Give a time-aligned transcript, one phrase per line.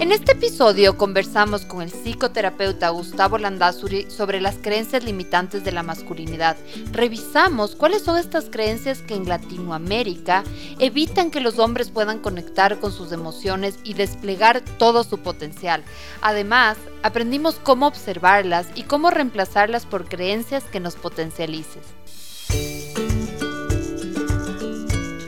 [0.00, 5.82] En este episodio conversamos con el psicoterapeuta Gustavo Landazuri sobre las creencias limitantes de la
[5.82, 6.56] masculinidad.
[6.90, 10.42] Revisamos cuáles son estas creencias que en Latinoamérica
[10.78, 15.84] evitan que los hombres puedan conectar con sus emociones y desplegar todo su potencial.
[16.22, 21.82] Además, aprendimos cómo observarlas y cómo reemplazarlas por creencias que nos potencialicen.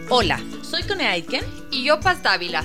[0.08, 2.64] Hola, soy Cone Aitken y yo Paz Dávila.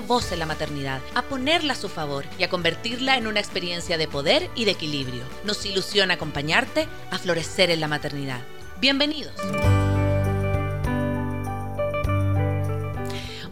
[0.00, 3.98] voz en la maternidad, a ponerla a su favor y a convertirla en una experiencia
[3.98, 5.24] de poder y de equilibrio.
[5.44, 8.40] Nos ilusiona acompañarte a florecer en la maternidad.
[8.80, 9.34] Bienvenidos.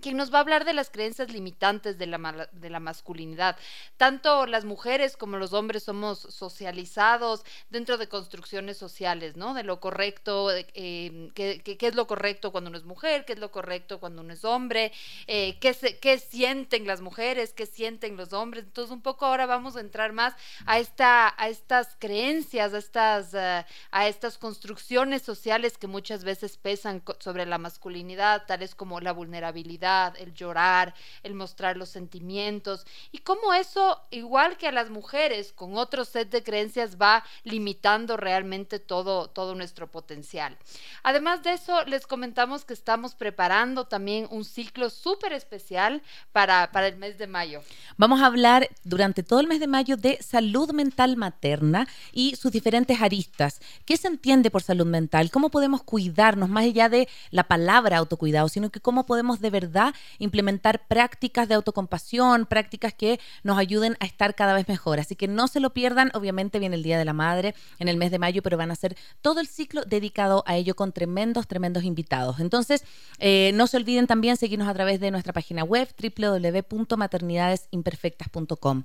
[0.00, 3.56] quien nos va a hablar de las creencias limitantes de la, de la masculinidad.
[3.96, 9.54] Tanto las mujeres como los hombres somos socializados dentro de construcciones sociales, ¿no?
[9.54, 13.50] De lo correcto, eh, qué, es lo correcto cuando uno es mujer, qué es lo
[13.50, 14.92] correcto cuando uno es hombre,
[15.26, 18.64] eh, qué, qué sienten las mujeres, qué sienten los hombres.
[18.64, 23.34] Entonces, un poco ahora vamos a entrar más a, esta, a estas creencias, a estas,
[23.34, 29.12] uh, a estas construcciones sociales que muchas veces pesan sobre la masculinidad, tales como la
[29.12, 35.52] vulnerabilidad el llorar, el mostrar los sentimientos y cómo eso, igual que a las mujeres,
[35.52, 40.56] con otro set de creencias va limitando realmente todo, todo nuestro potencial.
[41.02, 46.86] Además de eso, les comentamos que estamos preparando también un ciclo súper especial para, para
[46.86, 47.60] el mes de mayo.
[47.96, 52.52] Vamos a hablar durante todo el mes de mayo de salud mental materna y sus
[52.52, 53.60] diferentes aristas.
[53.84, 55.30] ¿Qué se entiende por salud mental?
[55.30, 59.71] ¿Cómo podemos cuidarnos más allá de la palabra autocuidado, sino que cómo podemos de verdad
[60.18, 65.00] implementar prácticas de autocompasión, prácticas que nos ayuden a estar cada vez mejor.
[65.00, 67.96] Así que no se lo pierdan, obviamente viene el Día de la Madre en el
[67.96, 71.46] mes de mayo, pero van a ser todo el ciclo dedicado a ello con tremendos,
[71.46, 72.40] tremendos invitados.
[72.40, 72.84] Entonces,
[73.18, 78.84] eh, no se olviden también seguirnos a través de nuestra página web www.maternidadesimperfectas.com.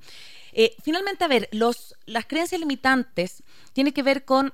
[0.54, 3.44] Eh, finalmente, a ver, las creencias limitantes
[3.74, 4.54] tienen que ver con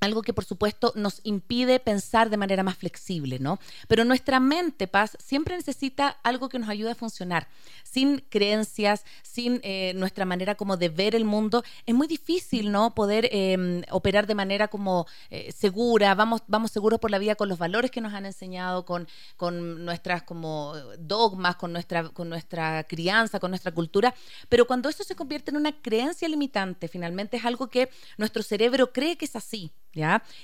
[0.00, 3.58] algo que por supuesto nos impide pensar de manera más flexible, ¿no?
[3.88, 7.48] Pero nuestra mente, Paz, siempre necesita algo que nos ayude a funcionar.
[7.82, 12.94] Sin creencias, sin eh, nuestra manera como de ver el mundo, es muy difícil, ¿no?
[12.94, 17.48] Poder em, operar de manera como eh, segura, vamos, vamos seguros por la vida con
[17.48, 22.84] los valores que nos han enseñado, con, con nuestras como dogmas, con nuestra, con nuestra
[22.84, 24.14] crianza, con nuestra cultura.
[24.48, 27.88] Pero cuando eso se convierte en una creencia limitante, finalmente es algo que
[28.18, 29.72] nuestro cerebro cree que es así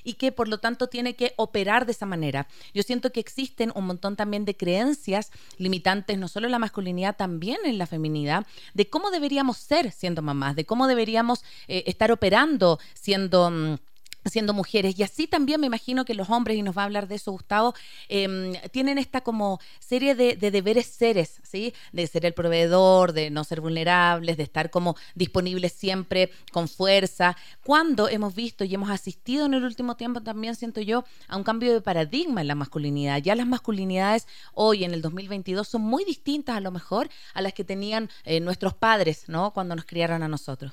[0.05, 2.47] Y que por lo tanto tiene que operar de esa manera.
[2.75, 7.17] Yo siento que existen un montón también de creencias limitantes, no solo en la masculinidad,
[7.17, 12.13] también en la feminidad, de cómo deberíamos ser siendo mamás, de cómo deberíamos eh, estar
[12.13, 13.51] operando siendo...
[13.51, 13.77] Mm,
[14.25, 14.99] siendo mujeres.
[14.99, 17.33] Y así también me imagino que los hombres, y nos va a hablar de eso
[17.33, 17.75] Gustavo,
[18.09, 21.75] em, tienen esta como serie de, deberes seres, ¿sí?
[21.93, 27.37] De ser el proveedor, de no ser vulnerables, de estar como disponibles siempre con fuerza.
[27.65, 31.45] Cuando hemos visto y hemos asistido en el último tiempo también, siento yo, a un
[31.45, 33.19] cambio de paradigma en la masculinidad.
[33.23, 37.53] Ya las masculinidades hoy en el 2022 son muy distintas a lo mejor a las
[37.55, 39.53] que tenían eh, nuestros padres, ¿no?
[39.53, 40.73] Cuando nos criaron a nosotros.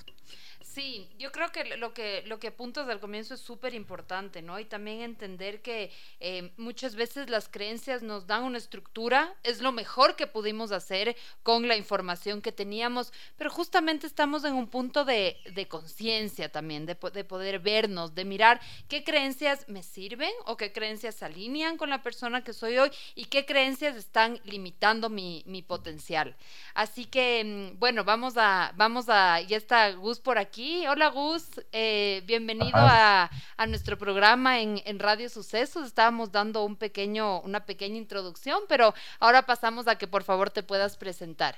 [0.79, 4.61] Sí, yo creo que lo que, lo que apuntas al comienzo es súper importante, ¿no?
[4.61, 5.91] Y también entender que
[6.21, 11.17] eh, muchas veces las creencias nos dan una estructura, es lo mejor que pudimos hacer
[11.43, 16.85] con la información que teníamos, pero justamente estamos en un punto de, de conciencia también,
[16.85, 21.75] de, de, poder vernos, de mirar qué creencias me sirven o qué creencias se alinean
[21.75, 26.37] con la persona que soy hoy y qué creencias están limitando mi, mi potencial.
[26.73, 27.43] Así que,
[27.73, 32.75] mm, bueno, vamos a, vamos a, ya está Gus por aquí Hola Gus, eh, bienvenido
[32.75, 33.29] a,
[33.67, 35.87] nuestro programa en, Radio Sucesos.
[35.87, 40.61] Estábamos dando un pequeño, una pequeña introducción, pero ahora pasamos a que por favor te
[40.61, 41.55] puedas presentar.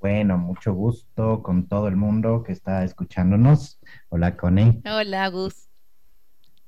[0.00, 3.80] Bueno, mucho gusto con todo el mundo que está escuchándonos.
[4.08, 4.80] Hola, Connie.
[4.84, 5.68] Hola, Gus.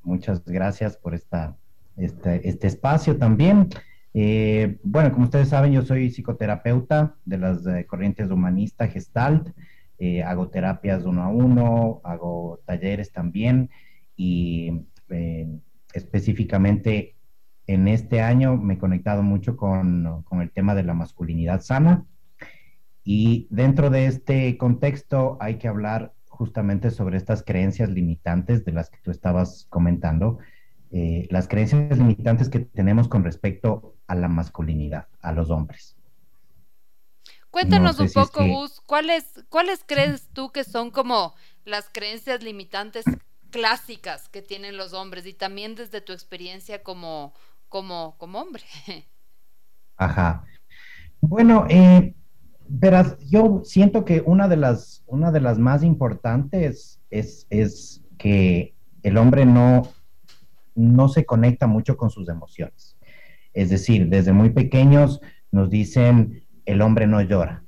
[0.03, 1.57] Muchas gracias por esta,
[1.97, 3.69] este, este espacio también.
[4.13, 9.51] Eh, bueno, como ustedes saben, yo soy psicoterapeuta de las eh, corrientes humanista Gestalt.
[9.99, 13.71] Eh, hago terapias uno a uno, hago talleres también
[14.17, 15.49] y eh,
[15.93, 17.17] específicamente
[17.67, 22.07] en este año me he conectado mucho con, con, el tema de la masculinidad sana
[23.03, 28.91] y dentro de este contexto hay que hablar justamente sobre estas creencias limitantes de las
[28.91, 30.39] que tú estabas comentando,
[30.93, 35.98] eh, las creencias limitantes que tenemos con respecto a la masculinidad, a los hombres.
[37.51, 41.35] Cuéntanos un poco, Gus, ¿cuáles, ¿cuáles crees tú que son como
[41.65, 43.05] las creencias limitantes
[43.51, 47.33] clásicas que tienen los hombres y también desde tu experiencia como,
[47.69, 48.65] como, como hombre?
[49.97, 50.45] Ajá.
[51.21, 52.15] Bueno, eh,
[52.69, 58.75] verás, yo siento que una de las, una de las más importantes es, es que
[59.03, 59.89] el hombre no,
[60.75, 62.97] no se conecta mucho con sus emociones.
[63.55, 67.65] Es decir, desde muy pequeños nos dicen, el hombre no llora.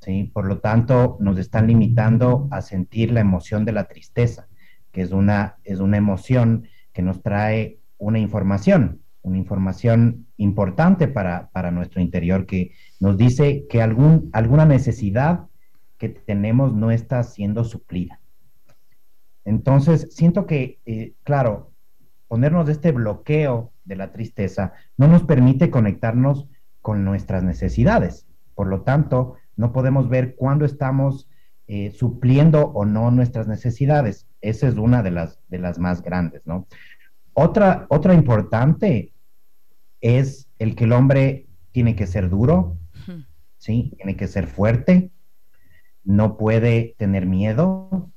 [0.00, 0.30] ¿sí?
[0.32, 4.46] Por lo tanto, nos están limitando a sentir la emoción de la tristeza,
[4.90, 11.70] que es una, es una emoción que nos trae una información, una información importante para,
[11.70, 15.46] nuestro interior, que nos dice que algún, alguna necesidad
[15.96, 18.20] que tenemos no está siendo suplida.
[19.46, 21.72] Entonces, siento que, eh, claro,
[22.28, 26.48] ponernos este bloqueo de la tristeza no nos permite conectarnos
[26.82, 28.26] con nuestras necesidades.
[28.54, 31.28] Por lo tanto, no podemos ver cuándo estamos
[31.68, 34.26] eh, supliendo o no nuestras necesidades.
[34.40, 36.66] Esa es una de las, de las más grandes, ¿no?
[37.34, 39.14] Otra, otra importante
[40.00, 42.76] es el que el hombre tiene que ser duro,
[43.56, 43.94] ¿sí?
[43.96, 45.12] Tiene que ser fuerte,
[46.04, 48.10] no puede tener miedo,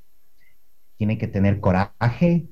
[0.97, 2.50] tiene que tener coraje.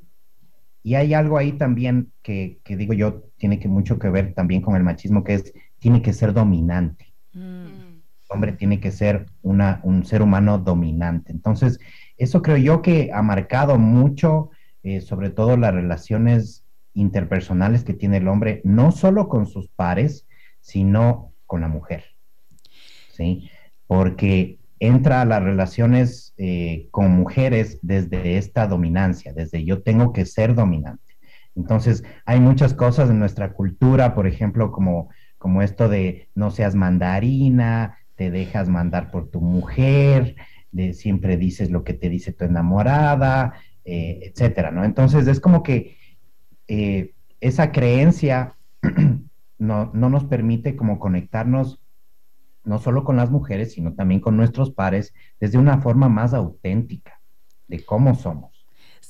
[0.84, 4.62] Y hay algo ahí también que, que digo yo, tiene que mucho que ver también
[4.62, 5.54] con el machismo, que es
[5.84, 7.14] tiene que ser dominante.
[7.34, 7.66] Mm.
[7.66, 11.34] El hombre tiene que ser una, un ser humano dominante.
[11.34, 11.78] Entonces,
[12.18, 14.50] eso creo yo que ha marcado mucho,
[14.82, 20.26] eh, sobre todo las relaciones interpersonales que tiene el hombre, no solo con sus pares,
[20.62, 22.06] sino con la mujer.
[23.12, 23.50] ¿Sí?
[23.86, 30.26] Porque entra a las relaciones eh, con mujeres desde esta dominancia, desde yo tengo que
[30.26, 31.18] ser dominante.
[31.56, 35.10] Entonces, hay muchas cosas en nuestra cultura, por ejemplo, como
[35.44, 40.38] como esto de no seas mandarina, te dejas mandar por tu mujer,
[40.72, 43.52] de siempre dices lo que te dice tu enamorada,
[43.84, 44.86] eh, etcétera, ¿no?
[44.86, 45.98] Entonces es como que
[46.70, 48.56] eh, esa creencia
[49.58, 51.82] no, no nos permite como conectarnos
[52.64, 57.20] no solo con las mujeres, sino también con nuestros pares desde una forma más auténtica
[57.68, 58.53] de cómo somos.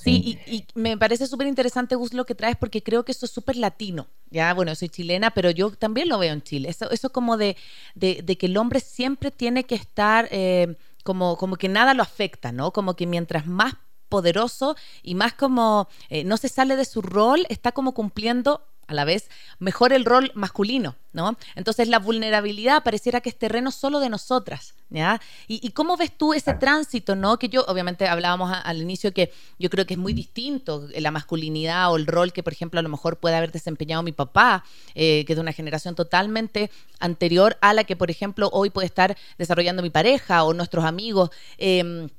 [0.04, 3.32] Sí, y, me parece súper interesante, Gus, lo que traes, porque creo que eso es
[3.32, 4.08] súper latino.
[4.30, 6.70] Ya, bueno, soy chilena, pero yo también lo veo en Chile.
[6.70, 7.56] Eso, eso como de,
[7.96, 12.52] de, que el hombre siempre tiene que estar eh, como, como que nada lo afecta,
[12.52, 12.72] ¿no?
[12.72, 13.76] Como que mientras más
[14.10, 18.94] poderoso y más como eh, no se sale de su rol, está como cumpliendo a
[18.94, 21.38] la vez mejor el rol masculino, ¿no?
[21.56, 25.22] Entonces la vulnerabilidad pareciera que es terreno solo de nosotras, ¿ya?
[25.48, 27.38] ¿Y, cómo ves tú ese tránsito, ¿no?
[27.40, 31.92] Que yo, obviamente hablábamos al inicio que yo creo que es muy distinto la masculinidad
[31.92, 34.64] o el rol que, por ejemplo, a lo mejor puede haber desempeñado mi papá,
[34.96, 38.88] eh, que es de una generación totalmente anterior a la que, por ejemplo, hoy puede
[38.88, 41.30] estar desarrollando mi pareja o nuestros amigos.
[41.58, 42.10] Eh,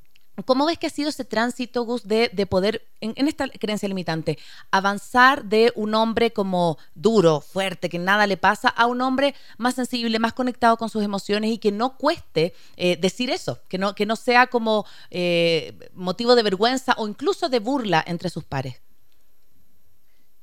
[0.45, 4.37] ¿Cómo ves que ha sido ese tránsito, Gus, de, poder, en, esta creencia limitante,
[4.73, 9.75] avanzar de un hombre como duro, fuerte, que nada le pasa, a un hombre más
[9.75, 13.95] sensible, más conectado con sus emociones y que no cueste eh, decir eso, que no,
[13.95, 18.83] que no sea como eh, motivo de vergüenza o incluso de burla entre sus pares?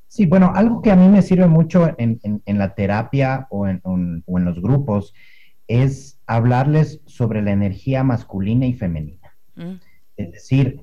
[0.07, 4.37] Sí, bueno, algo que a mí me sirve mucho en, la terapia o en, o
[4.37, 5.13] en los grupos
[5.67, 9.20] es hablarles sobre la energía masculina y femenina.
[9.55, 9.73] Mm.
[10.17, 10.81] Es decir,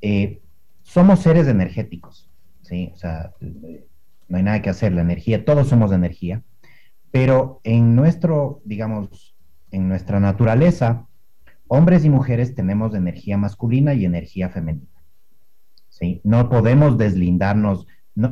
[0.00, 0.40] eh,
[0.82, 2.30] somos seres energéticos,
[2.62, 2.90] ¿sí?
[2.94, 6.42] O sea, no hay nada que hacer, la energía, todos somos de energía,
[7.10, 9.34] pero en nuestro, digamos,
[9.70, 11.06] en nuestra naturaleza,
[11.66, 15.02] hombres y mujeres tenemos energía masculina y energía femenina,
[15.88, 16.20] ¿sí?
[16.24, 17.86] No podemos deslindarnos,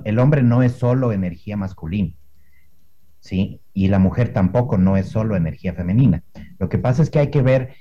[0.04, 2.14] el hombre no es solo energía masculina,
[3.20, 3.60] ¿sí?
[3.72, 6.22] Y la mujer tampoco no es solo energía femenina.
[6.58, 7.74] Lo que pasa es que hay que ver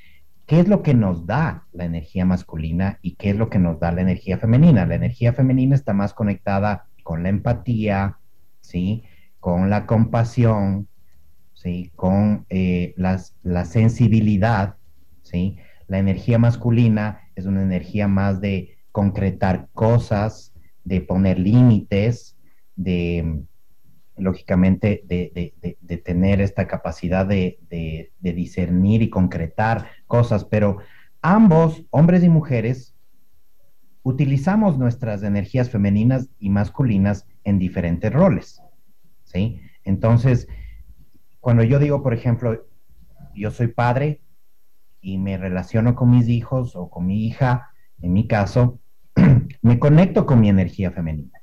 [0.52, 3.80] ¿Qué es lo que nos da la energía masculina y qué es lo que nos
[3.80, 4.86] da la energía femenina?
[4.86, 8.18] La energía femenina está más conectada con la empatía,
[8.60, 9.06] ¿sí?
[9.40, 10.90] Con la compasión,
[11.54, 11.94] ¿sí?
[11.96, 14.76] Con eh, las, la sensibilidad,
[15.22, 15.56] ¿sí?
[15.88, 20.54] La energía masculina es una energía más de concretar cosas,
[20.84, 22.36] de poner límites,
[22.76, 23.46] de
[24.22, 27.60] lógicamente, de, tener esta capacidad de,
[28.20, 30.80] discernir y concretar cosas, pero
[31.22, 32.94] ambos, hombres y mujeres,
[34.04, 38.62] utilizamos nuestras energías femeninas y masculinas en diferentes roles,
[39.24, 39.62] ¿sí?
[39.86, 40.50] Entonces,
[41.40, 42.68] cuando yo digo, por ejemplo,
[43.34, 44.22] yo soy padre
[45.00, 47.70] y me relaciono con mis hijos o con mi hija,
[48.02, 48.82] en mi caso,
[49.62, 51.40] me conecto con mi energía femenina,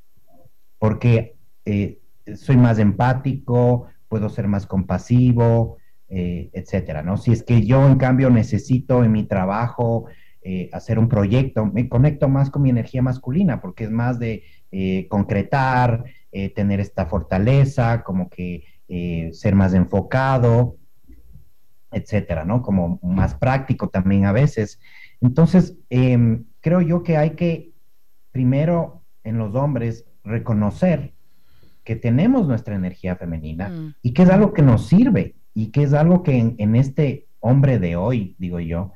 [0.78, 2.02] porque eh,
[2.36, 5.78] soy más empático, puedo ser más compasivo,
[6.10, 7.18] eh, etcétera, ¿no?
[7.18, 10.06] Si es que yo, en cambio, necesito en mi trabajo
[10.40, 14.42] eh, hacer un proyecto, me conecto más con mi energía masculina, porque es más de
[14.72, 16.04] eh, concretar,
[16.54, 18.62] tener esta fortaleza, como que
[19.32, 20.76] ser más enfocado,
[21.90, 22.62] etcétera, ¿no?
[22.62, 24.78] Como más práctico también a veces.
[25.20, 27.72] Entonces, em, creo yo que hay que,
[28.30, 31.14] primero, en los hombres, reconocer
[31.82, 33.94] que tenemos nuestra energía femenina mm.
[34.02, 37.80] y que es algo que nos sirve y que es algo que en, este hombre
[37.80, 38.92] de hoy, digo yo,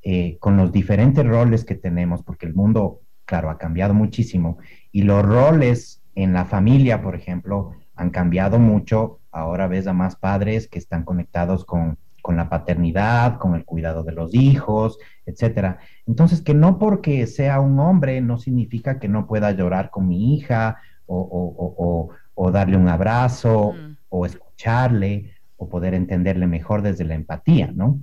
[0.00, 4.58] eh, con los diferentes roles que tenemos, porque el mundo, claro, ha cambiado muchísimo
[4.92, 9.18] y los roles en la familia, por ejemplo, han cambiado mucho.
[9.32, 14.04] Ahora ves a más padres que están conectados con, con la paternidad, con el cuidado
[14.04, 15.80] de los hijos, etcétera.
[16.06, 20.36] Entonces, que no porque sea un hombre no significa que no pueda llorar con mi
[20.36, 23.96] hija o, o, o darle un abrazo mm.
[24.10, 25.33] o escucharle
[25.68, 28.00] poder entenderle mejor desde la empatía, ¿no?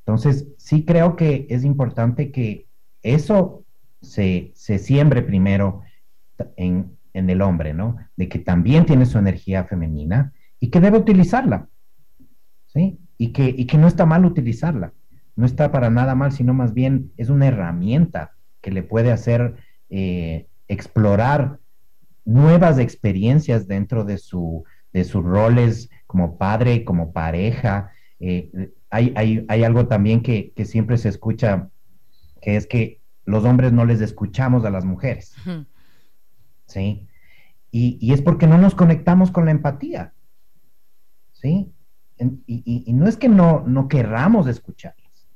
[0.00, 2.66] Entonces, sí creo que es importante que
[3.02, 3.64] eso
[4.00, 5.82] se, siembre primero
[6.56, 7.96] en, el hombre, ¿no?
[8.16, 11.68] De que también tiene su energía femenina y que debe utilizarla,
[12.66, 12.98] ¿sí?
[13.18, 14.92] Y que, y que no está mal utilizarla,
[15.36, 19.56] no está para nada mal, sino más bien es una herramienta que le puede hacer
[19.90, 21.58] eh, explorar
[22.24, 27.92] nuevas experiencias dentro de, su, de sus roles como padre, y como pareja.
[28.18, 31.70] Eh, hay, hay, algo también que, siempre se escucha,
[32.42, 35.36] que es que los hombres no les escuchamos a las mujeres.
[36.66, 37.06] ¿Sí?
[37.70, 40.14] Y, es porque no nos conectamos con la empatía.
[41.30, 41.72] ¿Sí?
[42.18, 45.28] Y, y, no es que no, no querramos escucharlas.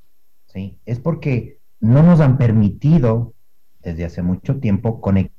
[0.47, 0.77] ¿Sí?
[0.85, 3.33] Es porque no nos han permitido
[3.81, 5.35] desde hace mucho tiempo conectar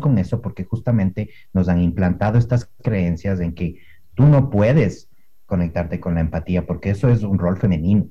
[0.00, 3.78] con eso porque justamente nos han implantado estas creencias en que
[4.14, 5.08] tú no puedes
[5.46, 8.08] conectarte con la empatía porque eso es un rol femenino.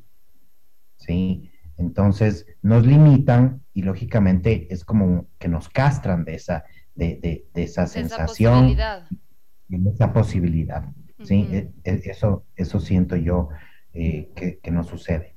[0.97, 1.51] ¿Sí?
[1.77, 6.63] Entonces nos limitan y lógicamente es como que nos castran de esa,
[6.95, 10.85] de, esa sensación, de esa posibilidad.
[11.23, 11.47] ¿sí?
[11.51, 13.49] E, e, eso, eso siento yo
[13.93, 15.32] eh, que, que, no sucede.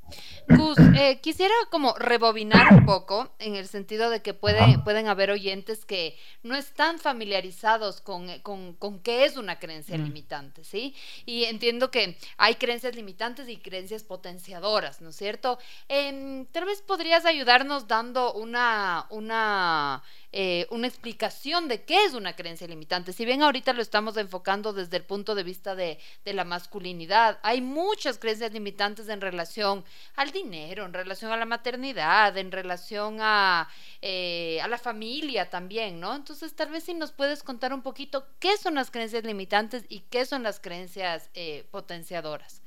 [0.49, 5.31] Gus, eh, quisiera como rebobinar un poco en el sentido de que puede, pueden haber
[5.31, 10.05] oyentes que no están familiarizados con, eh, con, con qué es una creencia mm.
[10.05, 10.95] limitante, ¿sí?
[11.25, 15.59] Y entiendo que hay creencias limitantes y creencias potenciadoras, ¿no es cierto?
[15.89, 20.03] Em, tal vez podrías ayudarnos dando una, una
[20.39, 23.15] eh, una explicación de qué es una creencia limitante.
[23.15, 27.63] Si bien ahorita lo estamos enfocando desde el punto de vista de, la masculinidad, hay
[27.63, 29.83] muchas creencias limitantes en relación
[30.15, 33.67] al dinero, en relación a la maternidad, en relación a,
[34.03, 36.15] eh, a la familia también, ¿no?
[36.15, 40.01] Entonces, tal vez si nos puedes contar un poquito qué son las creencias limitantes y
[40.01, 42.61] qué son las creencias eh, potenciadoras.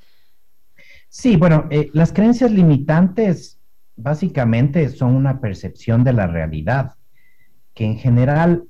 [1.07, 3.59] Sí, bueno, las creencias limitantes
[3.95, 6.95] básicamente son una percepción de la realidad
[7.79, 8.65] que en general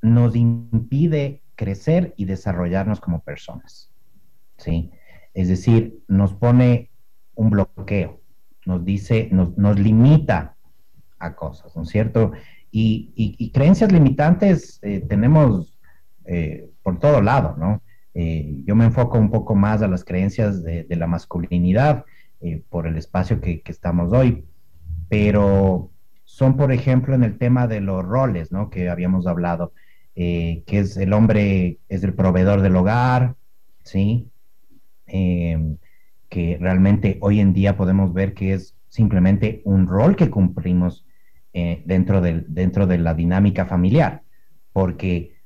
[0.00, 3.90] nos impide crecer y desarrollarnos como personas.
[4.56, 4.92] ¿sí?
[5.34, 6.90] Es decir, nos pone
[7.34, 8.22] un bloqueo,
[8.64, 10.56] nos dice, nos, limita
[11.18, 12.32] a cosas, ¿no es cierto?
[12.70, 15.78] Y, creencias limitantes eh, tenemos
[16.24, 17.82] eh, por todo lado, ¿no?
[18.14, 22.06] Eh, yo me enfoco un poco más a las creencias de, la masculinidad
[22.70, 24.46] por el espacio que, que, estamos hoy,
[25.10, 25.90] pero
[26.36, 28.68] son, por ejemplo, en el tema de los roles, ¿no?
[28.68, 29.72] Que habíamos hablado,
[30.14, 33.36] eh, que es el hombre, es el proveedor del hogar,
[33.82, 34.28] ¿sí?
[35.06, 35.78] Em,
[36.28, 41.06] que realmente hoy en día podemos ver que es simplemente un rol que cumplimos
[41.54, 44.20] eh, dentro, del, dentro de la dinámica familiar,
[44.74, 45.36] porque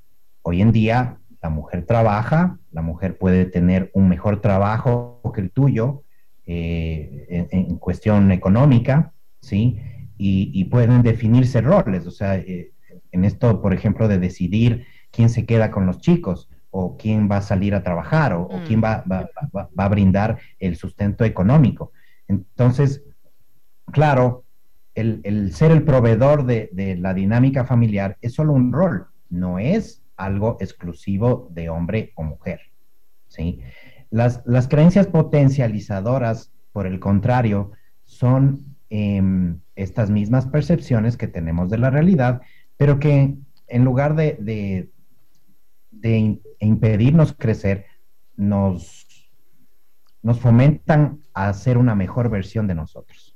[0.42, 5.52] hoy en día la mujer trabaja, la mujer puede tener un mejor trabajo que el
[5.52, 6.02] tuyo
[6.46, 9.78] eh, en, en, cuestión económica, ¿sí?
[10.22, 12.06] Y, pueden definirse roles.
[12.06, 12.72] O sea, eh,
[13.10, 17.38] en esto, por ejemplo, de decidir quién se queda con los chicos o quién va
[17.38, 18.84] a salir a trabajar o, quién mm.
[18.84, 21.92] va, va, a brindar el sustento económico.
[22.28, 23.02] Entonces,
[23.90, 24.44] claro,
[24.94, 30.58] el, ser el proveedor de, la dinámica familiar es solo un rol, no es algo
[30.60, 32.60] exclusivo de hombre o mujer.
[33.28, 33.60] ¿sí?
[34.10, 37.72] Las, las creencias potencializadoras, por el contrario,
[38.04, 42.42] son Em, estas mismas percepciones que tenemos de la realidad,
[42.76, 44.88] pero que en lugar de,
[45.90, 47.86] de, impedirnos crecer,
[48.36, 49.06] nos,
[50.22, 53.34] nos fomentan a ser una mejor versión de nosotros.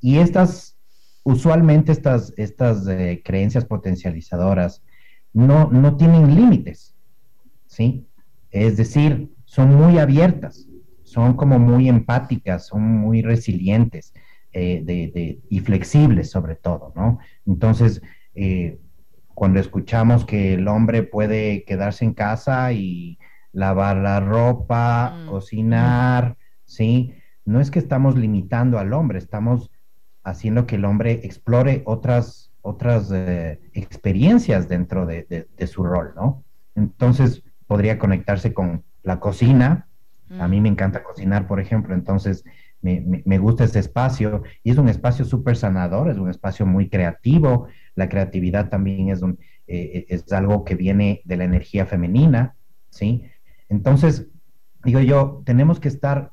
[0.00, 0.78] Y estas,
[1.22, 4.82] usualmente estas, estas eh, creencias potencializadoras
[5.32, 6.94] no, no tienen límites,
[7.66, 8.06] ¿sí?
[8.50, 10.66] Es decir, son muy abiertas,
[11.04, 14.14] son como muy empáticas, son muy resilientes.
[14.54, 17.20] Eh, de, y flexibles sobre todo, ¿no?
[17.46, 18.02] Entonces,
[18.34, 18.78] eh,
[19.28, 23.18] cuando escuchamos que el hombre puede quedarse en casa y
[23.52, 25.26] lavar la ropa, mm.
[25.26, 26.36] cocinar,
[26.66, 27.14] ¿sí?
[27.46, 29.70] No es que estamos limitando al hombre, estamos
[30.22, 36.44] haciendo que el hombre explore otras, otras eh, experiencias dentro de, su rol, ¿no?
[36.74, 39.88] Entonces, podría conectarse con la cocina.
[40.38, 40.62] A mí mm.
[40.62, 42.44] me encanta cocinar, por ejemplo, entonces
[42.82, 47.68] me, gusta este espacio y es un espacio súper sanador, es un espacio muy creativo.
[47.94, 52.56] La creatividad también es, un, eh, es algo que viene de la energía femenina,
[52.90, 53.24] ¿sí?
[53.68, 54.28] Entonces,
[54.84, 56.32] digo yo, tenemos que estar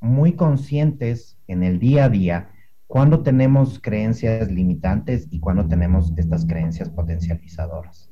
[0.00, 2.50] muy conscientes en el día a día
[2.86, 8.07] cuando tenemos creencias limitantes y cuando tenemos estas creencias potencializadoras.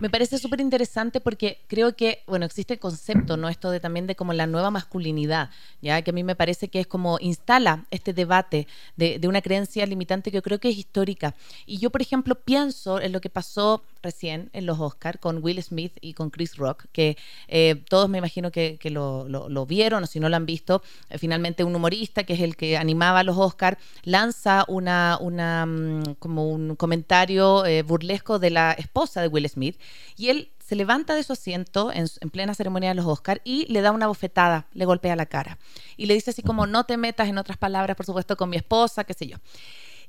[0.00, 3.48] Me parece súper interesante porque creo que, bueno, existe el concepto, ¿no?
[3.48, 5.50] Esto de también de como la nueva masculinidad,
[5.80, 9.42] ya que a mí me parece que es como instala este debate de, de una
[9.42, 11.34] creencia limitante que yo creo que es histórica.
[11.66, 15.62] Y yo, por ejemplo, pienso en lo que pasó recién en los Oscars con Will
[15.62, 17.16] Smith y con Chris Rock, que
[17.48, 21.18] eh, todos me imagino que, lo, lo, vieron o si no lo han visto, eh,
[21.18, 26.14] finalmente un humorista que es el que animaba a los Oscars lanza una, una mm,
[26.18, 29.78] como un comentario eh, burlesco de la esposa de Will Smith
[30.16, 33.80] y él se levanta de su asiento en, plena ceremonia de los Oscars y le
[33.82, 35.58] da una bofetada, le golpea la cara
[35.96, 38.56] y le dice así como no te metas en otras palabras, por supuesto, con mi
[38.56, 39.36] esposa, qué sé yo.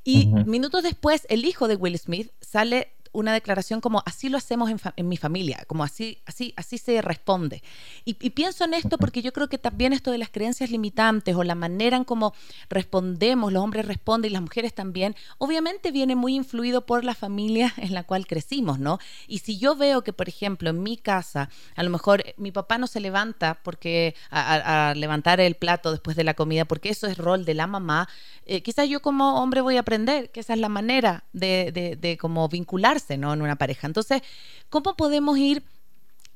[0.06, 4.70] Y minutos después, el hijo de Will Smith sale una declaración como así lo hacemos
[4.96, 7.64] en, mi familia, como así, así, así se responde.
[8.06, 11.44] Y, pienso en esto porque yo creo que también esto de las creencias limitantes o
[11.44, 12.34] la manera en cómo
[12.70, 17.74] respondemos, los hombres responden y las mujeres también, obviamente viene muy influido por la familia
[17.78, 19.00] en la cual crecimos, ¿no?
[19.28, 22.80] Y si yo veo que, por ejemplo, en mi casa, a lo mejor mi papá
[22.80, 27.18] no se levanta porque a, levantar el plato después de la comida, porque eso es
[27.18, 28.10] rol de la mamá,
[28.46, 31.96] eh, quizás yo como hombre voy a aprender que esa es la manera de, de,
[31.96, 33.34] de como vincularse ¿no?
[33.34, 33.88] en una pareja.
[33.88, 34.22] Entonces,
[34.70, 35.64] ¿cómo podemos ir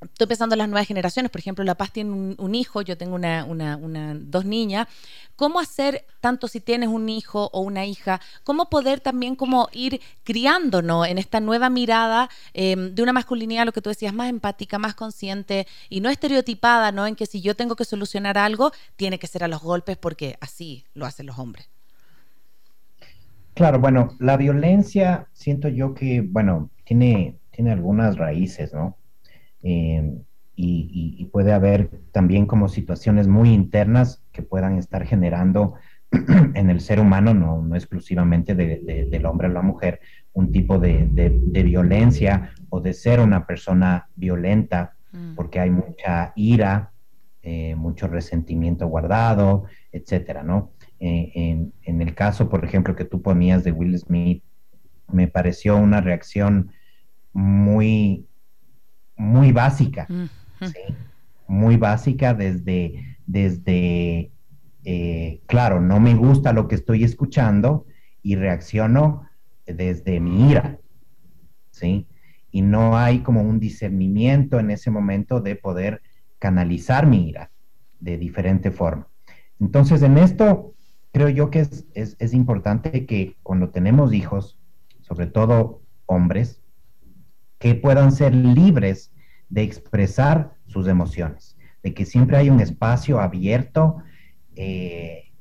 [0.02, 3.16] estoy pensando en las nuevas generaciones, por ejemplo, La Paz tiene un, hijo, yo tengo
[3.16, 4.88] una, dos niñas,
[5.36, 10.02] ¿cómo hacer, tanto si tienes un hijo o una hija, cómo poder también como ir
[10.24, 14.78] criándonos en esta nueva mirada em, de una masculinidad, lo que tú decías, más empática,
[14.78, 17.08] más consciente y no estereotipada, ¿no?
[17.08, 20.38] En que si yo tengo que solucionar algo, tiene que ser a los golpes porque
[20.42, 21.70] así lo hacen los hombres.
[23.58, 28.98] Claro, bueno, la violencia siento yo que, bueno, tiene, tiene algunas raíces, ¿no?
[29.64, 30.14] Eh,
[30.56, 35.74] y, puede haber también como situaciones muy internas que puedan estar generando
[36.54, 40.02] en el ser humano, no, no exclusivamente del hombre a la mujer,
[40.34, 41.10] un tipo de,
[41.52, 45.34] violencia o de ser una persona violenta, mm.
[45.36, 46.92] porque hay mucha ira,
[47.42, 50.74] eh, mucho resentimiento guardado, etcétera, ¿no?
[51.00, 54.44] Eh, en, en, el caso, por ejemplo, que tú ponías de Will Smith,
[55.12, 56.72] me pareció una reacción
[57.34, 58.28] muy
[59.18, 60.08] muy básica,
[61.48, 64.32] muy básica desde, desde
[64.84, 67.86] eh, claro, no me gusta lo que estoy escuchando
[68.22, 69.28] y reacciono
[69.66, 70.80] desde mi ira,
[71.72, 72.08] ¿sí?
[72.52, 76.02] Y no hay como un discernimiento en ese momento de poder
[76.40, 77.52] canalizar mi ira
[78.00, 79.08] de diferente forma.
[79.60, 80.76] Entonces, en esto
[81.18, 84.60] creo yo que es, importante que cuando tenemos hijos,
[85.02, 86.62] sobre todo hombres,
[87.58, 89.12] que puedan ser libres
[89.50, 93.98] de expresar sus emociones, de que siempre hay un espacio abierto
[94.56, 95.32] eh,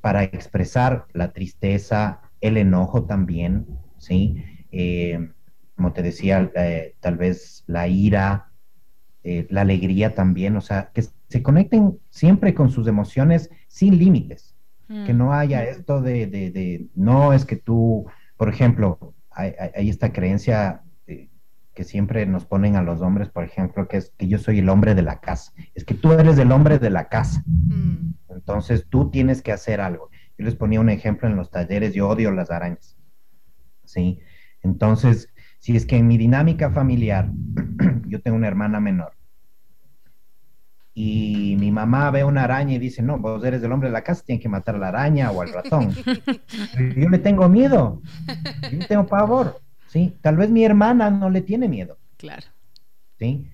[0.00, 3.66] para expresar la tristeza, el enojo también,
[3.98, 4.42] ¿sí?
[4.72, 5.32] Eh,
[5.74, 8.52] como te decía, eh, tal vez la ira,
[9.22, 14.55] la alegría también, o sea, que se conecten siempre con sus emociones sin límites,
[14.88, 15.68] que no haya mm.
[15.68, 20.82] esto de, no es que tú, por ejemplo, hay esta creencia
[21.76, 24.70] que siempre nos ponen a los hombres, por ejemplo, que es que yo soy el
[24.70, 25.52] hombre de la casa.
[25.74, 27.44] Es que tú eres el hombre de la casa.
[27.44, 28.14] Mm.
[28.30, 30.08] Entonces tú tienes que hacer algo.
[30.38, 32.96] Yo les ponía un ejemplo en los talleres, yo odio las arañas.
[33.84, 34.20] ¿Sí?
[34.62, 37.30] Entonces, si es que en mi dinámica familiar,
[38.06, 39.12] yo tengo una hermana menor,
[40.98, 44.02] y mi mamá ve una araña y dice, no, vos eres el hombre de la
[44.02, 45.90] casa, tienes que matar a la araña o al ratón.
[46.96, 48.00] yo le tengo miedo,
[48.62, 49.60] yo le tengo pavor.
[49.88, 50.16] ¿sí?
[50.22, 51.98] Tal vez mi hermana no le tiene miedo.
[52.16, 52.46] Claro.
[53.18, 53.46] ¿Sí?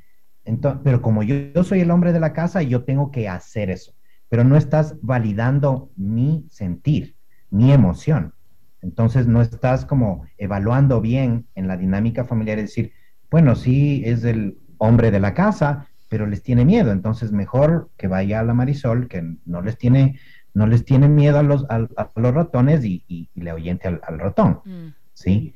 [0.45, 3.93] Entonces, pero como yo, soy el hombre de la casa, yo tengo que hacer eso.
[4.29, 7.17] Pero no estás validando mi sentir,
[7.51, 8.35] mi emoción.
[8.83, 12.93] Entonces no estás como evaluando bien en la dinámica familiar, es decir,
[13.33, 16.93] bueno, sí es el hombre de la casa, pero les tiene miedo.
[16.93, 20.21] Entonces mejor que vaya a la Marisol, que no les tiene,
[20.53, 24.61] no les tiene miedo a los, a, los ratones y, le oyente al, ratón.
[24.67, 24.89] Mm.
[25.15, 25.55] ¿Sí?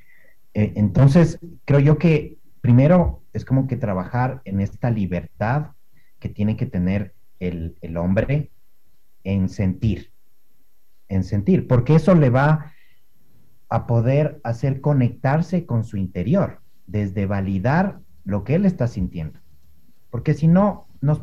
[0.54, 5.72] Eh, entonces, creo yo que primero es como que trabajar en esta libertad
[6.20, 8.50] que tiene que tener el, hombre
[9.24, 10.10] en sentir,
[11.10, 12.72] en sentir, porque eso le va
[13.68, 19.38] a poder hacer conectarse con su interior, desde validar lo que él está sintiendo.
[20.16, 21.22] Porque si no, nos,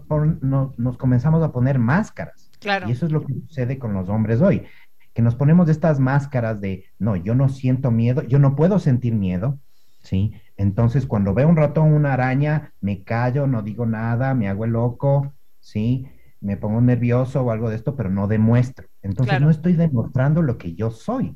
[0.77, 2.51] nos comenzamos a poner máscaras.
[2.59, 2.87] Claro.
[2.87, 4.67] Y eso es lo que sucede con los hombres hoy
[5.13, 9.13] que nos ponemos estas máscaras de, no, yo no siento miedo, yo no puedo sentir
[9.13, 9.59] miedo,
[10.01, 10.33] ¿sí?
[10.57, 14.71] Entonces, cuando veo un ratón, una araña, me callo, no digo nada, me hago el
[14.71, 16.07] loco, ¿sí?
[16.39, 18.87] Me pongo nervioso o algo de esto, pero no demuestro.
[19.01, 21.35] Entonces, no estoy demostrando lo que yo soy.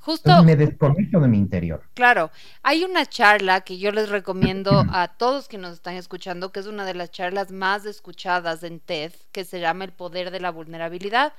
[0.00, 0.42] Justo.
[0.44, 1.82] me desconecto de mi interior.
[1.94, 2.30] Claro.
[2.62, 6.66] Hay una charla que yo les recomiendo a todos que nos están escuchando, que es
[6.66, 10.50] una de las charlas más escuchadas en TED, que se llama El poder de la
[10.50, 11.32] vulnerabilidad,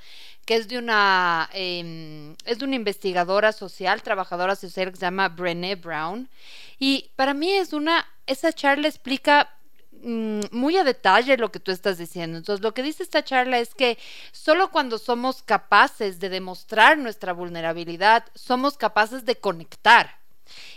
[0.45, 5.30] que es de una, em, es de una investigadora social, trabajadora social que se llama
[5.30, 6.30] Brené Brown.
[6.78, 9.50] Y para mí es una, esa charla explica
[10.04, 12.38] muy a detalle lo que tú estás diciendo.
[12.38, 13.98] Entonces, lo que dice esta charla es que
[14.32, 20.20] solo cuando somos capaces de demostrar nuestra vulnerabilidad, somos capaces de conectar.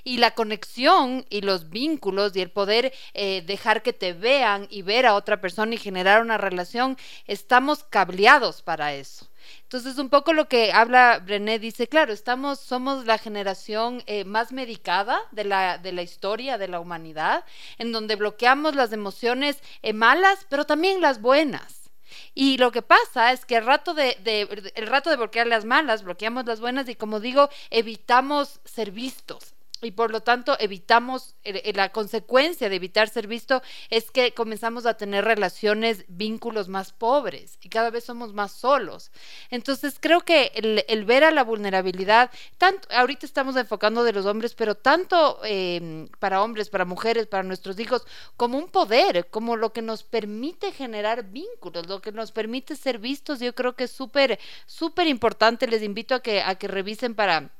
[0.02, 4.82] Y la conexión y los vínculos y el poder eh, dejar que te vean y
[4.82, 9.28] ver a otra persona y generar una relación, estamos cableados para eso.
[9.62, 14.52] Entonces, un poco lo que habla Brené dice, claro, estamos, somos la generación eh, más
[14.52, 17.44] medicada de la, de la historia de la humanidad,
[17.78, 21.90] en donde bloqueamos las emociones eh, malas, pero también las buenas.
[22.34, 26.46] Y lo que pasa es que el rato el rato de bloquear las malas, bloqueamos
[26.46, 31.34] las buenas y como digo, evitamos ser vistos, y por lo tanto evitamos,
[31.74, 37.58] la consecuencia de evitar ser visto es que comenzamos a tener relaciones, vínculos más pobres
[37.60, 39.10] y cada vez somos más solos.
[39.50, 44.54] Entonces creo que el, ver a la vulnerabilidad, tanto, ahorita estamos enfocando de los hombres,
[44.54, 48.04] pero tanto em, para hombres, para mujeres, para nuestros hijos,
[48.36, 52.98] como un poder, como lo que nos permite generar vínculos, lo que nos permite ser
[52.98, 55.66] vistos, yo creo que es súper, súper importante.
[55.66, 57.50] Les invito a que, a que revisen para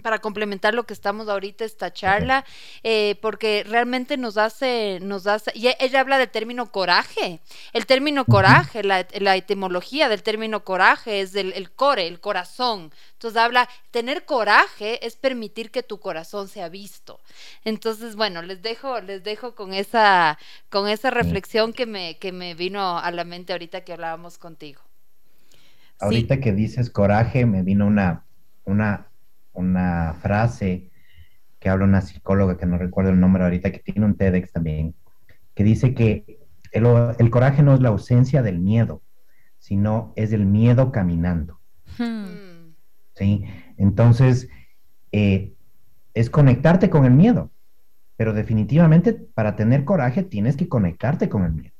[0.00, 2.44] para complementar lo que estamos ahorita esta charla,
[2.82, 7.40] eh, porque realmente nos hace, nos hace, y ella habla del término coraje,
[7.72, 9.00] el término coraje, la,
[9.36, 15.16] etimología del término coraje es el, el, core, el corazón, entonces habla, tener coraje es
[15.16, 17.20] permitir que tu corazón sea visto,
[17.64, 22.54] entonces bueno, les dejo, les dejo con esa, con esa reflexión que me, que me
[22.54, 24.82] vino a la mente ahorita que hablábamos contigo.
[26.00, 28.24] Ahorita que dices coraje, me vino una,
[28.64, 29.09] una
[29.52, 30.90] una frase
[31.60, 34.94] que habla una psicóloga que no recuerdo el nombre ahorita, que tiene un TEDx también,
[35.54, 36.40] que dice que
[36.72, 39.02] el, coraje no es la ausencia del miedo,
[39.58, 41.60] sino es el miedo caminando.
[41.98, 42.72] Hmm.
[43.14, 43.44] ¿Sí?
[43.76, 44.48] Entonces,
[45.12, 45.52] eh,
[46.14, 47.50] es conectarte con el miedo,
[48.16, 51.74] pero definitivamente para tener coraje tienes que conectarte con el miedo.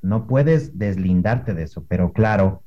[0.00, 2.62] No puedes deslindarte de eso, pero claro,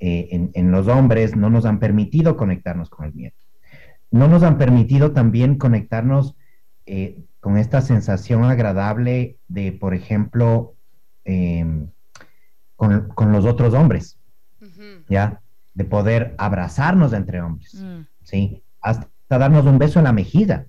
[0.00, 3.36] eh, en los hombres no nos han permitido conectarnos con el miedo
[4.12, 6.36] no nos han permitido también conectarnos
[6.86, 10.74] eh, con esta sensación agradable de, por ejemplo,
[11.24, 11.88] em,
[12.76, 14.18] con, los otros hombres,
[15.08, 15.40] ¿ya?
[15.74, 18.00] De poder abrazarnos entre hombres, mm.
[18.22, 18.62] ¿sí?
[18.80, 20.66] Hasta darnos un beso en la mejilla,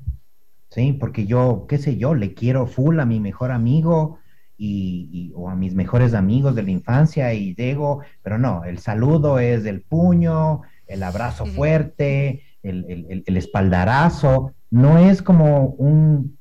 [0.69, 0.93] ¿sí?
[0.93, 4.19] Porque yo, qué sé yo, le quiero full a mi mejor amigo
[4.57, 9.39] y, o a mis mejores amigos de la infancia y llego, pero no, el saludo
[9.39, 16.37] es el puño, el abrazo fuerte, el, espaldarazo, no es como un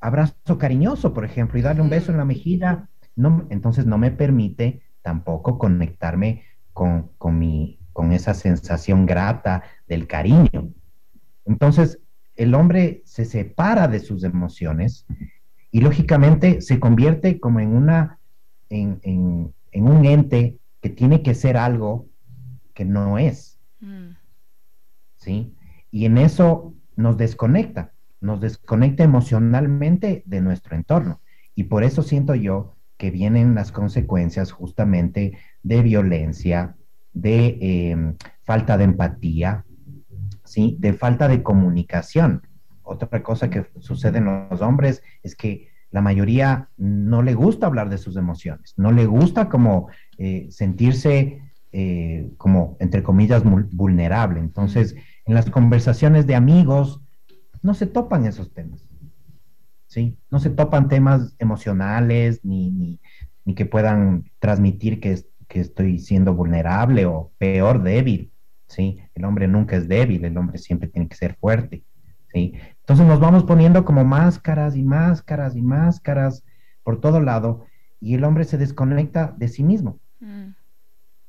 [0.00, 4.10] abrazo cariñoso, por ejemplo, y darle un beso en la mejilla, no, entonces no me
[4.10, 10.70] permite tampoco conectarme con, con, mi, con esa sensación grata del cariño.
[11.44, 12.00] Entonces,
[12.34, 15.06] el hombre se separa de sus emociones
[15.70, 18.18] y lógicamente se convierte como en una,
[18.68, 22.06] en, en, un ente que tiene que ser algo
[22.74, 23.58] que no es.
[23.80, 24.10] Mm.
[25.16, 25.55] ¿Sí?
[25.96, 31.22] Y en eso nos desconecta, nos desconecta emocionalmente de nuestro entorno.
[31.54, 36.76] Y por eso siento yo que vienen las consecuencias justamente de violencia,
[37.14, 39.64] de em, falta de empatía,
[40.44, 40.76] ¿sí?
[40.80, 42.42] de falta de comunicación.
[42.82, 47.88] Otra cosa que sucede en los hombres es que la mayoría no le gusta hablar
[47.88, 51.40] de sus emociones, no le gusta como eh, sentirse
[51.72, 54.40] eh, como, entre comillas, vulnerable.
[54.40, 54.94] Entonces,
[55.26, 57.00] en las conversaciones de amigos
[57.62, 58.88] no se topan esos temas.
[59.86, 60.16] ¿sí?
[60.30, 62.98] No se topan temas emocionales ni,
[63.44, 68.32] ni, que puedan transmitir que, que, estoy siendo vulnerable o peor, débil.
[68.68, 69.00] ¿sí?
[69.14, 71.84] El hombre nunca es débil, el hombre siempre tiene que ser fuerte.
[72.32, 72.54] ¿sí?
[72.80, 76.44] Entonces nos vamos poniendo como máscaras y máscaras y máscaras
[76.84, 77.66] por todo lado
[78.00, 79.98] y el hombre se desconecta de sí mismo.
[80.20, 80.50] Mm.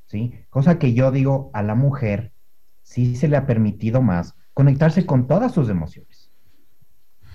[0.05, 0.33] ¿sí?
[0.49, 2.31] Cosa que yo digo a la mujer,
[2.87, 6.31] sí se le ha permitido más conectarse con todas sus emociones.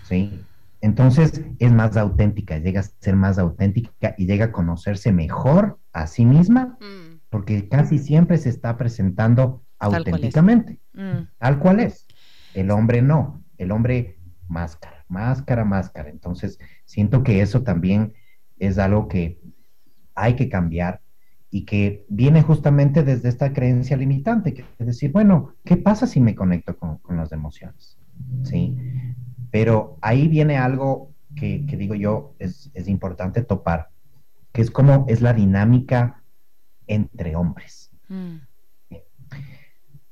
[0.04, 0.40] ¿Sí?
[0.80, 6.06] Entonces es más auténtica, llega a ser más auténtica y llega a conocerse mejor a
[6.06, 7.20] sí misma, mm.
[7.28, 11.28] porque casi siempre se está presentando auténticamente, mm.
[11.38, 12.06] tal cual es.
[12.54, 16.08] El hombre no, el hombre máscara, máscara, máscara.
[16.08, 18.14] Entonces siento que eso también
[18.58, 19.38] es algo que
[20.14, 21.02] hay que cambiar
[21.54, 26.18] y que viene justamente desde esta creencia limitante, que es decir, bueno, ¿qué pasa si
[26.18, 27.98] me conecto con, las emociones?
[28.42, 28.74] ¿Sí?
[29.50, 33.90] Pero ahí viene algo que, digo yo es, importante topar,
[34.50, 36.22] que es como es la dinámica
[36.86, 37.90] entre hombres.
[38.08, 38.36] Mm.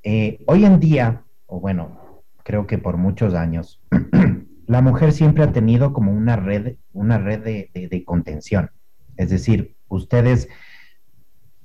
[0.02, 3.80] Eh, hoy en día, o bueno, creo que por muchos años,
[4.66, 8.70] la mujer siempre ha tenido como una red, una red de contención.
[9.16, 10.48] Es decir, ustedes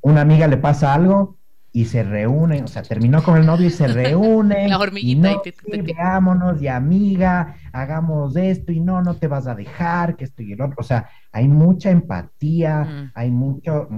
[0.06, 1.40] una amiga le pasa algo
[1.72, 4.70] y se reúnen, o sea, terminó con el novio y se reúnen.
[4.70, 5.42] La hormiguita.
[5.66, 10.44] Y, veámonos, y amiga, hagamos esto y no, no te vas a dejar, que esto
[10.44, 10.76] y el otro.
[10.78, 13.90] O sea, hay mucha empatía, hay mucho,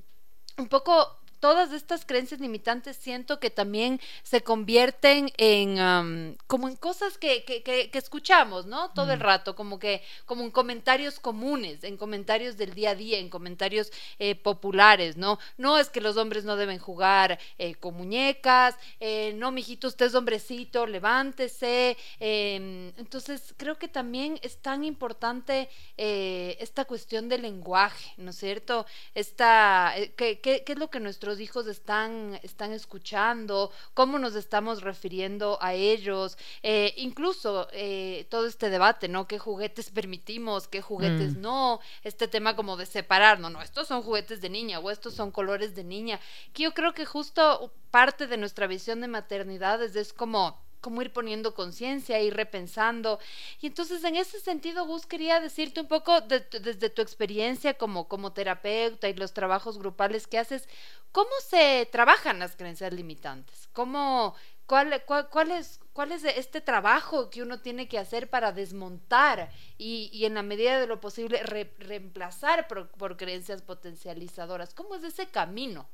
[0.58, 7.20] un poco todas estas creencias limitantes siento que también se convierten en como en cosas
[7.20, 8.90] que, que, que, escuchamos, ¿no?
[8.94, 13.20] Todo el rato, como que, como en comentarios comunes, en comentarios del día a día,
[13.20, 15.38] en comentarios eh, populares, ¿no?
[15.60, 20.08] No es que los hombres no deben jugar eh, con muñecas, eh, no, mijito, usted
[20.08, 21.96] es hombrecito, levántese.
[22.20, 28.88] Em, entonces, creo que también es tan importante esta cuestión del lenguaje, ¿no es cierto?
[29.14, 34.82] Esta, ¿qué, qué, qué es lo que nuestros hijos están, están escuchando, cómo nos estamos
[34.82, 39.28] refiriendo a ellos, eh, incluso eh, todo este debate, ¿no?
[39.28, 41.42] ¿Qué juguetes permitimos, qué juguetes mm.
[41.42, 41.80] no?
[42.04, 45.32] Este tema como de separar, no, no, estos son juguetes de niña o estos son
[45.32, 46.20] colores de niña,
[46.54, 51.12] que yo creo que justo parte de nuestra visión de maternidades es como como ir
[51.12, 53.18] poniendo conciencia, ir repensando.
[53.60, 58.34] Y entonces en ese sentido, Gus, quería decirte un poco desde tu experiencia como, como
[58.34, 60.70] terapeuta y los trabajos grupales que haces,
[61.12, 63.68] ¿cómo se trabajan las creencias limitantes?
[63.74, 64.36] ¿Cómo,
[64.68, 70.26] cuál, es, ¿Cuál es este trabajo que uno tiene que hacer para desmontar y, y
[70.26, 71.42] en la medida de lo posible
[71.80, 74.76] reemplazar por, creencias potencializadoras?
[74.76, 75.88] ¿Cómo es ese camino?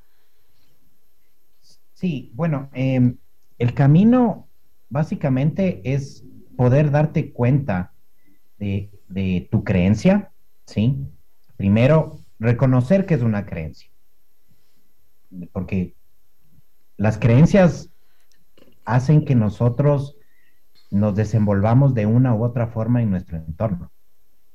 [1.94, 3.18] Sí, bueno, em,
[3.58, 4.50] el camino
[4.92, 6.24] básicamente es
[6.56, 7.94] poder darte cuenta
[8.60, 8.92] de,
[9.50, 10.32] tu creencia,
[10.68, 11.08] ¿sí?
[11.58, 13.90] Primero, reconocer que es una creencia.
[15.52, 15.96] Porque
[16.98, 17.90] las creencias
[18.86, 20.18] hacen que nosotros
[20.92, 23.92] nos desenvolvamos de una u otra forma en nuestro entorno,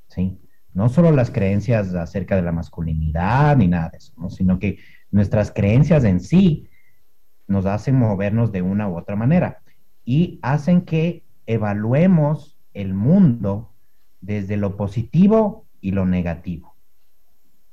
[0.06, 0.38] ¿sí?
[0.74, 4.78] No solo las creencias acerca de la masculinidad ni nada de eso, sino que
[5.10, 6.68] nuestras creencias en sí
[7.46, 9.62] nos hacen movernos de una u otra manera
[10.06, 13.74] y hacen que evaluemos el mundo
[14.20, 16.76] desde lo positivo y lo negativo.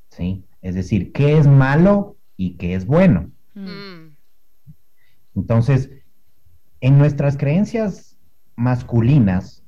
[0.10, 0.44] ¿Sí?
[0.62, 3.32] Es decir, qué es malo y qué es bueno.
[3.54, 4.16] Mm.
[5.36, 5.92] Entonces,
[6.82, 8.18] en nuestras creencias
[8.56, 9.64] masculinas,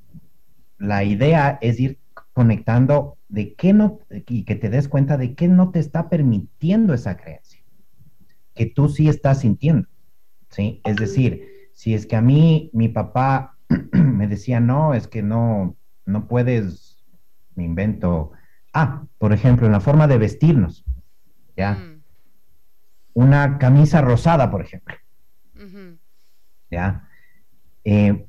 [0.78, 2.00] la idea es ir
[2.34, 6.94] conectando de qué no, y que te des cuenta de qué no te está permitiendo
[6.94, 7.64] esa creencia,
[8.54, 9.88] que tú sí estás sintiendo,
[10.50, 10.82] ¿sí?
[10.84, 13.58] Es decir, si es que a mí mi papá
[13.92, 17.06] me decía, no, es que no, no puedes,
[17.54, 18.32] me invento,
[18.74, 20.86] ah, por ejemplo, en la forma de vestirnos,
[21.56, 21.74] ¿ya?
[21.74, 22.02] Mm.
[23.14, 24.96] Una camisa rosada, por ejemplo,
[26.72, 27.10] ¿ya?
[27.84, 28.26] Eh,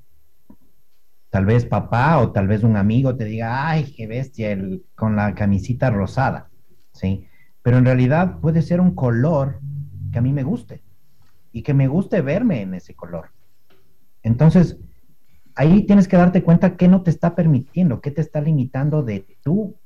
[1.31, 5.15] tal vez papá o tal vez un amigo te diga, ay, qué bestia, el, con
[5.15, 6.51] la camisita rosada,
[6.93, 7.29] ¿sí?
[7.63, 9.61] Pero en realidad puede ser un color
[10.11, 10.83] que a mí me guste
[11.53, 13.36] y que me guste verme en ese color.
[14.27, 14.77] Entonces,
[15.55, 19.25] ahí tienes que darte cuenta qué no te está permitiendo, qué te está limitando de
[19.41, 19.77] tu,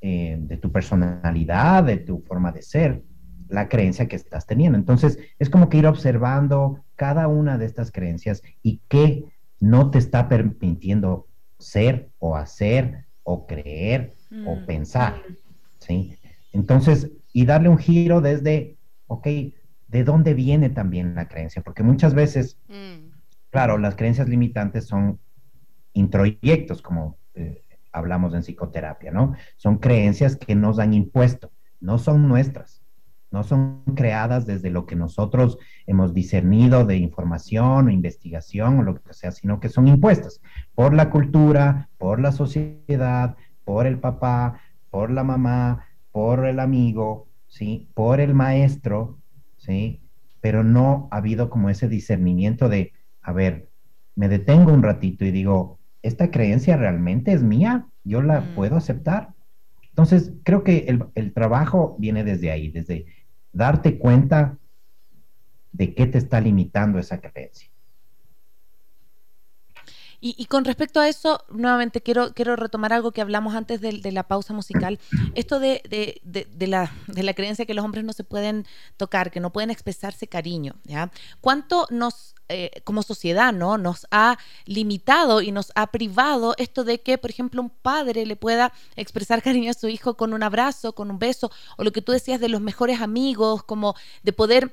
[0.00, 3.04] eh, de tu personalidad, de tu forma de ser,
[3.48, 4.76] la creencia que estás teniendo.
[4.76, 9.26] Entonces, es como que ir observando cada una de estas creencias y qué
[9.60, 11.28] no te está permitiendo
[11.60, 14.66] ser o hacer o creer o mm.
[14.66, 15.22] pensar,
[15.78, 16.18] ¿sí?
[16.52, 18.76] Entonces, y darle un giro desde,
[19.06, 19.28] ok,
[19.86, 21.62] ¿de dónde viene también la creencia?
[21.62, 22.58] Porque muchas veces...
[22.66, 23.03] Mm.
[23.54, 25.20] Claro, las creencias limitantes son
[25.92, 27.62] introyectos, como eh,
[27.92, 29.36] hablamos en psicoterapia, ¿no?
[29.58, 32.82] Son creencias que nos han impuesto, no son nuestras,
[33.30, 38.96] no son creadas desde lo que nosotros hemos discernido de información o investigación o lo
[38.96, 40.40] que sea, sino que son impuestas
[40.74, 44.58] por la cultura, por la sociedad, por el papá,
[44.90, 47.88] por la mamá, por el amigo, ¿sí?
[47.94, 49.20] Por el maestro,
[49.58, 50.00] ¿sí?
[50.40, 52.92] Pero no ha habido como ese discernimiento de
[53.24, 53.70] a ver,
[54.14, 57.88] me detengo un ratito y digo, ¿esta creencia realmente es mía?
[58.04, 58.54] ¿Yo la mm.
[58.54, 59.34] puedo aceptar?
[59.88, 63.06] Entonces, creo que el, el trabajo viene desde ahí, desde
[63.52, 64.58] darte cuenta
[65.72, 67.70] de qué te está limitando esa creencia.
[70.26, 74.22] Y, con respecto a eso, nuevamente quiero, quiero retomar algo que hablamos antes de, la
[74.22, 74.98] pausa musical.
[75.34, 75.82] Esto de,
[76.24, 78.66] de, la, de la creencia que los hombres no se pueden
[78.96, 80.76] tocar, que no pueden expresarse cariño.
[80.84, 81.12] ¿ya?
[81.42, 83.76] ¿Cuánto nos, eh, como sociedad, ¿no?
[83.76, 88.36] nos ha limitado y nos ha privado esto de que, por ejemplo, un padre le
[88.36, 92.00] pueda expresar cariño a su hijo con un abrazo, con un beso, o lo que
[92.00, 94.72] tú decías de los mejores amigos, como de poder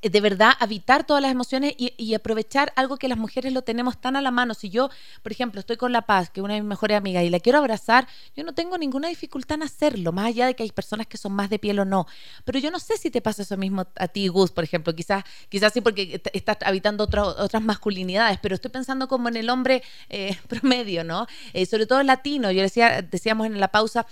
[0.00, 4.16] de verdad habitar todas las emociones y, aprovechar algo que las mujeres lo tenemos tan
[4.16, 4.54] a la mano.
[4.54, 4.90] Si yo,
[5.22, 7.40] por ejemplo, estoy con La Paz, que es una de mis mejores amigas, y la
[7.40, 11.06] quiero abrazar, yo no tengo ninguna dificultad en hacerlo, más allá de que hay personas
[11.06, 12.06] que son más de piel o no.
[12.44, 14.94] Pero yo no sé si te pasa eso mismo a ti, Gus, por ejemplo.
[14.94, 19.82] Quizás, quizás sí porque estás habitando otras masculinidades, pero estoy pensando como en el hombre
[20.08, 21.26] eh, promedio, ¿no?
[21.52, 22.50] Eh, sobre todo el latino.
[22.50, 24.06] Yo decía, decíamos en la pausa,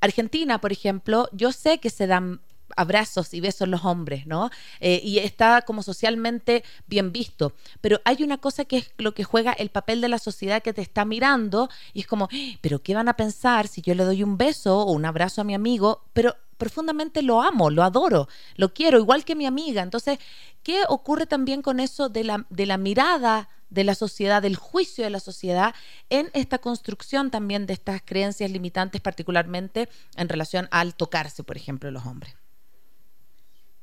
[0.00, 2.40] Argentina, por ejemplo, yo sé que se dan
[2.76, 4.50] abrazos y besos los hombres, ¿no?
[4.80, 7.54] Eh, y está como socialmente bien visto.
[7.80, 10.72] Pero hay una cosa que es lo que juega el papel de la sociedad que
[10.72, 12.28] te está mirando y es como,
[12.60, 15.44] pero ¿qué van a pensar si yo le doy un beso o un abrazo a
[15.44, 16.04] mi amigo?
[16.12, 19.82] Pero profundamente lo amo, lo adoro, lo quiero, igual que mi amiga.
[19.82, 20.18] Entonces,
[20.62, 25.04] ¿qué ocurre también con eso de la, de la mirada de la sociedad, del juicio
[25.04, 25.74] de la sociedad
[26.10, 31.90] en esta construcción también de estas creencias limitantes, particularmente en relación al tocarse, por ejemplo,
[31.90, 32.34] los hombres?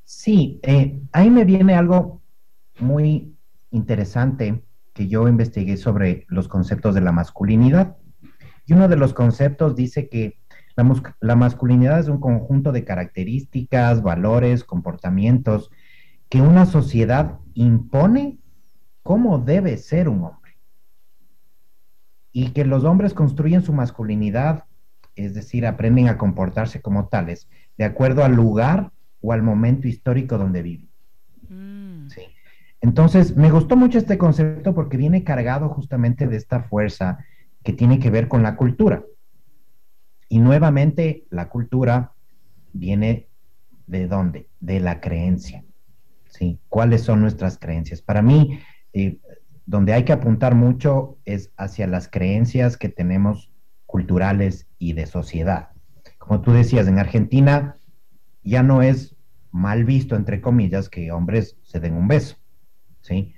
[0.09, 2.21] Sí, eh, ahí me viene algo
[2.79, 3.35] muy
[3.71, 7.97] interesante que yo investigué sobre los conceptos de la masculinidad.
[8.65, 10.39] Y uno de los conceptos dice que
[10.77, 15.71] la, masculinidad es un conjunto de características, valores, comportamientos
[16.29, 18.39] que una sociedad impone
[19.03, 20.57] cómo debe ser un hombre.
[22.31, 24.63] Y que los hombres construyen su masculinidad,
[25.17, 30.37] es decir, aprenden a comportarse como tales, de acuerdo al lugar o al momento histórico
[30.37, 30.87] donde vive.
[31.49, 32.07] Mm.
[32.09, 32.21] Sí.
[32.81, 37.19] Entonces, me gustó mucho este concepto porque viene cargado justamente de esta fuerza
[37.63, 39.03] que tiene que ver con la cultura.
[40.29, 42.13] Y nuevamente, la cultura
[42.73, 43.27] viene
[43.87, 44.47] de dónde?
[44.59, 45.63] De la creencia.
[46.29, 46.59] ¿Sí?
[46.69, 48.01] ¿Cuáles son nuestras creencias?
[48.01, 48.59] Para mí,
[48.93, 49.17] eh,
[49.65, 53.51] donde hay que apuntar mucho es hacia las creencias que tenemos
[53.85, 55.69] culturales y de sociedad.
[56.17, 57.76] Como tú decías, en Argentina
[58.47, 59.15] ya no es
[59.51, 62.37] mal visto, entre comillas, que hombres se den un beso,
[63.01, 63.33] ¿sí?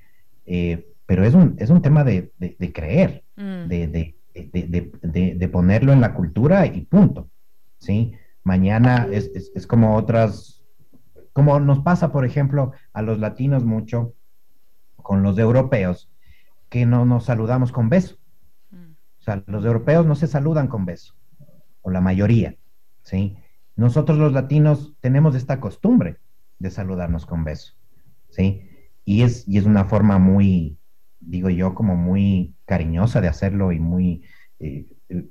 [0.46, 2.32] Eh, pero es un, es un tema de,
[2.74, 3.68] creer, mm.
[3.68, 7.30] de, ponerlo en la cultura y punto,
[7.80, 8.14] ¿sí?
[8.44, 10.64] Mañana es, como otras,
[11.34, 14.14] como nos pasa, por ejemplo, a los latinos mucho
[14.96, 16.12] con los europeos,
[16.70, 18.18] que no nos saludamos con beso.
[18.70, 18.92] Mm.
[18.92, 21.16] O sea, los europeos no se saludan con beso,
[21.82, 22.56] o la mayoría,
[23.02, 23.36] ¿sí?
[23.80, 26.18] Nosotros los latinos tenemos esta costumbre
[26.60, 27.76] de saludarnos con beso,
[28.28, 28.68] ¿sí?
[29.06, 30.78] Y es, y es una forma muy,
[31.22, 34.24] digo yo, como muy cariñosa de hacerlo y muy
[34.60, 34.86] eh,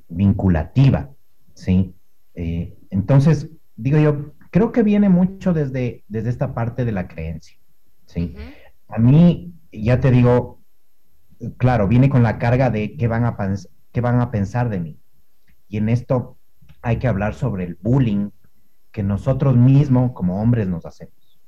[0.09, 1.11] vinculativa,
[1.53, 1.94] ¿sí?
[2.36, 7.59] Eh, entonces, digo yo, creo que viene mucho desde, desde esta parte de la creencia,
[8.07, 8.34] ¿sí?
[8.88, 10.62] A mí, ya te digo,
[11.59, 13.36] claro, viene con la carga de qué van a,
[13.92, 14.99] qué van a pensar de mí.
[15.68, 16.38] Y en esto
[16.80, 18.30] hay que hablar sobre el bullying
[18.99, 21.38] que nosotros mismos como hombres nos hacemos.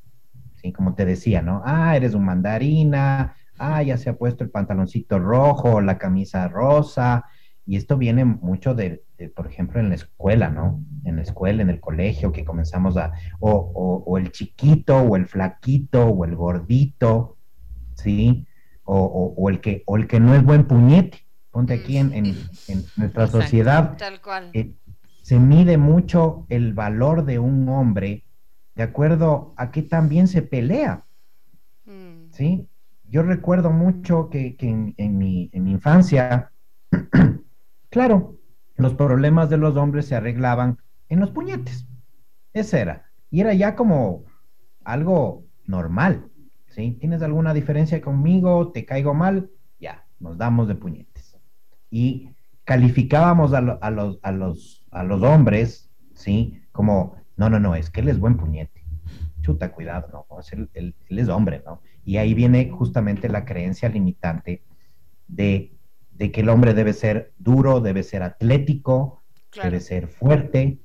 [0.54, 0.72] ¿Sí?
[0.72, 1.62] Como te decía, ¿no?
[1.64, 7.24] Ah, eres un mandarina, ah, ya se ha puesto el pantaloncito rojo, la camisa rosa,
[7.66, 9.02] y esto viene mucho de,
[9.34, 10.84] por ejemplo, en la escuela, ¿no?
[11.02, 16.06] En la escuela, en el colegio, que comenzamos a, o, el chiquito, o el flaquito,
[16.06, 17.36] o el gordito,
[17.94, 18.46] ¿sí?
[18.84, 21.26] O, el, que, o el que no es buen puñete.
[21.50, 22.12] Ponte aquí en,
[22.96, 23.96] nuestra sociedad.
[23.96, 24.50] Tal cual.
[24.52, 24.76] Eh,
[25.30, 28.24] se mide mucho el valor de un hombre
[28.74, 31.04] de acuerdo a que también se pelea.
[31.84, 32.32] Mm.
[32.32, 32.68] ¿Sí?
[33.04, 36.50] Yo recuerdo mucho que, en, mi, infancia,
[37.90, 38.40] claro,
[38.74, 40.78] los problemas de los hombres se arreglaban
[41.08, 41.86] en los puñetes.
[42.52, 43.12] Ese era.
[43.30, 44.24] Y era ya como
[44.82, 46.28] algo normal.
[46.70, 46.96] ¿Sí?
[46.98, 48.72] ¿Tienes alguna diferencia conmigo?
[48.72, 49.48] ¿Te caigo mal?
[49.78, 51.38] Ya, nos damos de puñetes.
[51.88, 52.30] Y
[52.64, 56.62] calificábamos a, los, a los a los hombres, ¿sí?
[56.72, 58.84] Como, no, no, no, es que él es buen puñete.
[59.40, 60.40] Chuta, cuidado, ¿no?
[60.40, 61.82] Es él, es hombre, ¿no?
[62.04, 64.62] Y ahí viene justamente la creencia limitante
[65.26, 65.72] de,
[66.18, 69.22] que el hombre debe ser duro, debe ser atlético,
[69.62, 70.78] debe ser fuerte,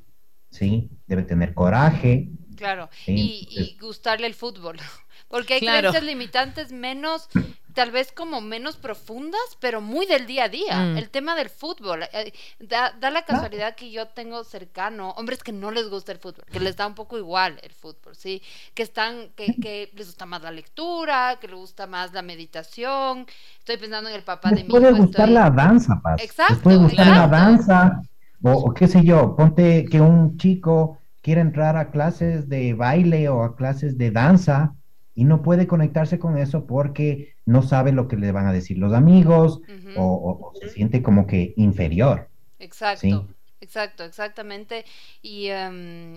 [0.50, 0.90] ¿sí?
[1.08, 2.30] Debe tener coraje.
[2.56, 4.78] Claro, y, gustarle el fútbol.
[5.28, 7.28] Porque hay creencias limitantes menos
[7.76, 10.80] tal vez como menos profundas, pero muy del día a día.
[10.80, 10.98] Mm.
[10.98, 12.04] El tema del fútbol.
[12.14, 16.46] Eh, da, la casualidad que yo tengo cercano hombres que no les gusta el fútbol,
[16.52, 18.42] que les da un poco igual el fútbol, ¿sí?
[18.74, 23.28] Que están, que, que les gusta más la lectura, que les gusta más la meditación.
[23.60, 24.70] Estoy pensando en el papá de mi hijo.
[24.72, 26.24] puede gustar la danza, Paz.
[26.24, 26.62] Exacto.
[26.64, 28.02] puede gustar la danza,
[28.42, 33.44] o qué sé yo, ponte que un chico quiere entrar a clases de baile o
[33.44, 34.76] a clases de danza
[35.16, 38.78] y no puede conectarse con eso porque no sabe lo que le van a decir
[38.78, 39.62] los amigos
[39.98, 42.30] o, se siente como que inferior.
[42.60, 43.30] Exacto.
[43.62, 44.86] Exacto, exactamente.
[45.22, 45.50] Y,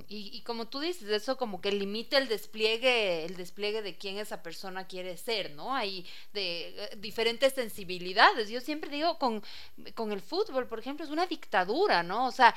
[0.08, 4.42] y, como tú dices, eso como que limita el despliegue, el despliegue de quién esa
[4.42, 5.74] persona quiere ser, ¿no?
[5.74, 8.50] Hay de eh, diferentes sensibilidades.
[8.50, 9.42] Yo siempre digo con,
[9.94, 12.26] con el fútbol, por ejemplo, es una dictadura, ¿no?
[12.26, 12.54] O sea,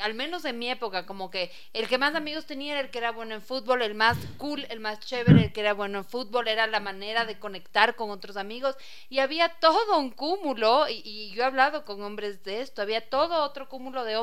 [0.00, 2.98] al menos en mi época, como que el que más amigos tenía era el que
[2.98, 6.04] era bueno en fútbol, el más cool, el más chévere, el que era bueno en
[6.04, 8.76] fútbol, era la manera de conectar con otros amigos.
[9.10, 13.08] Y había todo un cúmulo, y, y yo he hablado con hombres de esto, había
[13.08, 14.21] todo otro cúmulo de hombres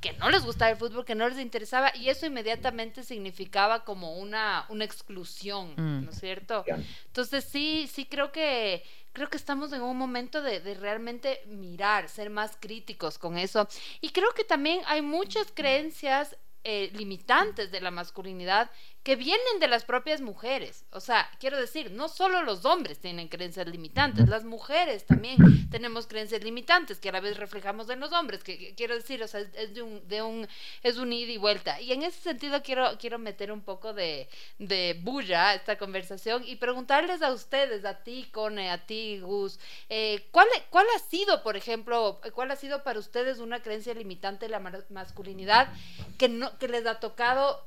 [0.00, 4.16] que no les gustaba el fútbol, que no les interesaba, y eso inmediatamente significaba como
[4.16, 6.04] una, una exclusión, mm.
[6.04, 6.64] ¿no es cierto?
[7.06, 8.82] Entonces sí, sí creo que
[9.12, 13.66] creo que estamos en un momento de, de, realmente mirar, ser más críticos con eso.
[14.02, 16.36] Y creo que también hay muchas creencias
[16.68, 18.68] eh, limitantes de la masculinidad
[19.06, 20.84] que vienen de las propias mujeres.
[20.90, 26.08] O sea, quiero decir, no solo los hombres tienen creencias limitantes, las mujeres también tenemos
[26.08, 29.42] creencias limitantes que a la vez reflejamos en los hombres, que, quiero decir, o sea,
[29.42, 30.48] es de un, de un,
[30.82, 31.80] es un ida y vuelta.
[31.80, 34.28] Y en ese sentido quiero, quiero meter un poco de,
[34.58, 39.60] de bulla a esta conversación y preguntarles a ustedes, a ti, Cone, a ti, Gus,
[39.88, 44.46] eh, ¿cuál, ¿cuál ha sido, por ejemplo, cuál ha sido para ustedes una creencia limitante
[44.46, 44.58] de la
[44.90, 45.72] masculinidad
[46.18, 47.64] que, no, que les ha tocado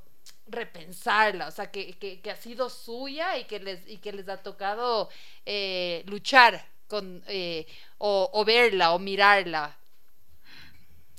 [0.50, 4.38] repensarla, o sea, que, que, ha sido suya y que les, y que les ha
[4.38, 5.10] tocado
[5.46, 7.68] eh, luchar con, eh,
[7.98, 9.78] o, verla o mirarla.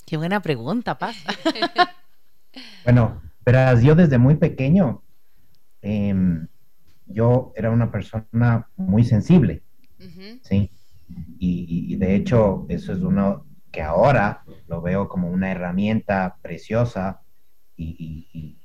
[0.06, 1.16] Qué buena pregunta, Paz.
[2.84, 5.02] bueno, verás, yo desde muy pequeño,
[5.82, 6.48] em,
[7.06, 9.62] yo era una persona muy sensible,
[10.42, 10.70] ¿sí?
[11.38, 17.22] Y, de hecho, eso es uno que ahora lo veo como una herramienta preciosa
[17.76, 18.59] y, y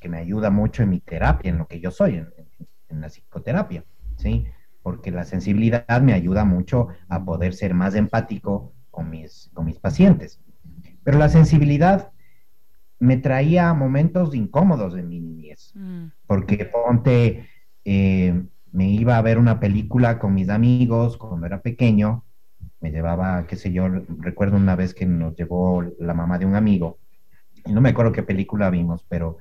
[0.00, 3.84] que me ayuda mucho en mi terapia, en lo que yo soy, en, la psicoterapia,
[4.16, 4.46] ¿sí?
[4.82, 9.78] Porque la sensibilidad me ayuda mucho a poder ser más empático con mis, con mis
[9.78, 10.40] pacientes.
[11.04, 12.10] Pero la sensibilidad
[12.98, 16.06] me traía momentos incómodos en mi niñez, mm.
[16.26, 17.48] porque ponte,
[17.84, 22.24] eh, me iba a ver una película con mis amigos cuando era pequeño,
[22.80, 23.88] me llevaba, qué sé yo,
[24.18, 27.09] recuerdo una vez que nos llevó la mamá de un amigo, y
[27.66, 29.38] no me acuerdo qué película vimos, pero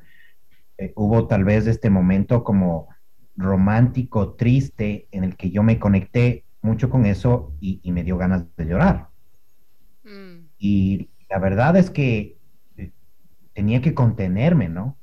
[0.78, 2.90] eh, hubo tal vez este momento como
[3.36, 8.46] romántico, triste, en el que yo me conecté mucho con eso y, me dio ganas
[8.56, 9.10] de llorar.
[10.04, 10.48] Mm.
[10.58, 12.38] Y la verdad es que
[12.78, 12.92] eh,
[13.54, 14.98] tenía que contenerme, ¿no?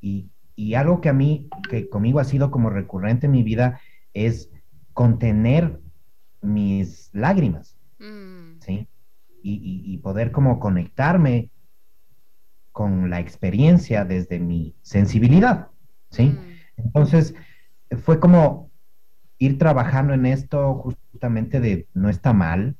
[0.00, 0.30] Y,
[0.76, 3.80] algo que a mí, que conmigo ha sido como recurrente en mi vida,
[4.12, 4.50] es
[4.92, 5.80] contener
[6.42, 8.60] mis lágrimas, mm.
[8.60, 8.86] ¿sí?
[9.42, 11.50] y, poder como conectarme
[12.80, 15.68] con la experiencia desde mi sensibilidad,
[16.08, 16.28] ¿sí?
[16.28, 16.38] Mm.
[16.78, 17.34] Entonces,
[18.02, 18.70] fue como
[19.36, 22.78] ir trabajando en esto justamente de no está mal,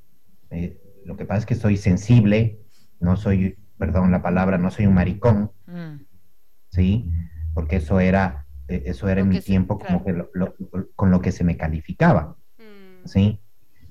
[0.49, 2.63] eh, lo que pasa es que soy sensible,
[2.99, 6.03] no soy, perdón la palabra, no soy un maricón, mm.
[6.71, 7.11] ¿sí?
[7.53, 10.17] Porque eso era, e, eso era en mi tiempo como que
[10.97, 13.07] con lo que se me calificaba, mm.
[13.07, 13.39] ¿sí?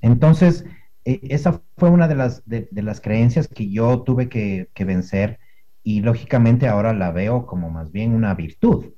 [0.00, 0.64] Entonces,
[1.04, 5.38] e, esa fue una de las, de, las creencias que yo tuve que, que vencer
[5.90, 8.92] y lógicamente ahora la veo como más bien una virtud,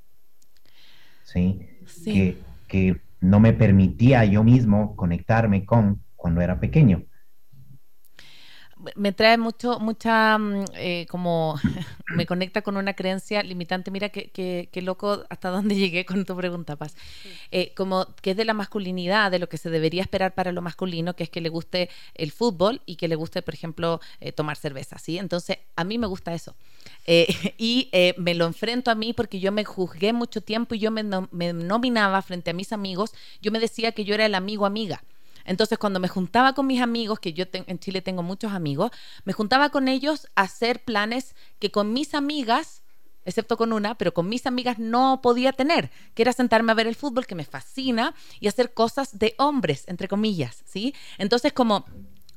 [1.25, 1.61] ¿sí?
[2.05, 2.39] Que,
[2.69, 7.05] que no me permitía yo mismo conectarme con cuando era pequeño
[8.95, 11.59] me trae mucho, mucha, mm, eh, como,
[12.17, 13.91] me conecta con una creencia limitante.
[13.91, 16.95] Mira qué que, loco hasta dónde llegué con tu pregunta, Paz.
[17.51, 20.63] Eh, como que es de la masculinidad, de lo que se debería esperar para lo
[20.63, 24.33] masculino, que es que le guste el fútbol y que le guste, por ejemplo, eh,
[24.33, 25.19] tomar cerveza, ¿sí?
[25.19, 26.55] Entonces, a mí me gusta eso.
[27.59, 31.03] y me lo enfrento a mí porque yo me juzgué mucho tiempo y yo me,
[31.03, 35.03] me nominaba frente a mis amigos, yo me decía que yo era el amigo amiga.
[35.45, 38.91] Entonces, cuando me juntaba con mis amigos, que yo en Chile tengo muchos amigos,
[39.25, 42.83] me juntaba con ellos a hacer planes que con mis amigas,
[43.25, 46.87] excepto con una, pero con mis amigas no podía tener, que era sentarme a ver
[46.87, 50.95] el fútbol, que me fascina, y hacer cosas de hombres, entre comillas, ¿sí?
[51.19, 51.85] Entonces, como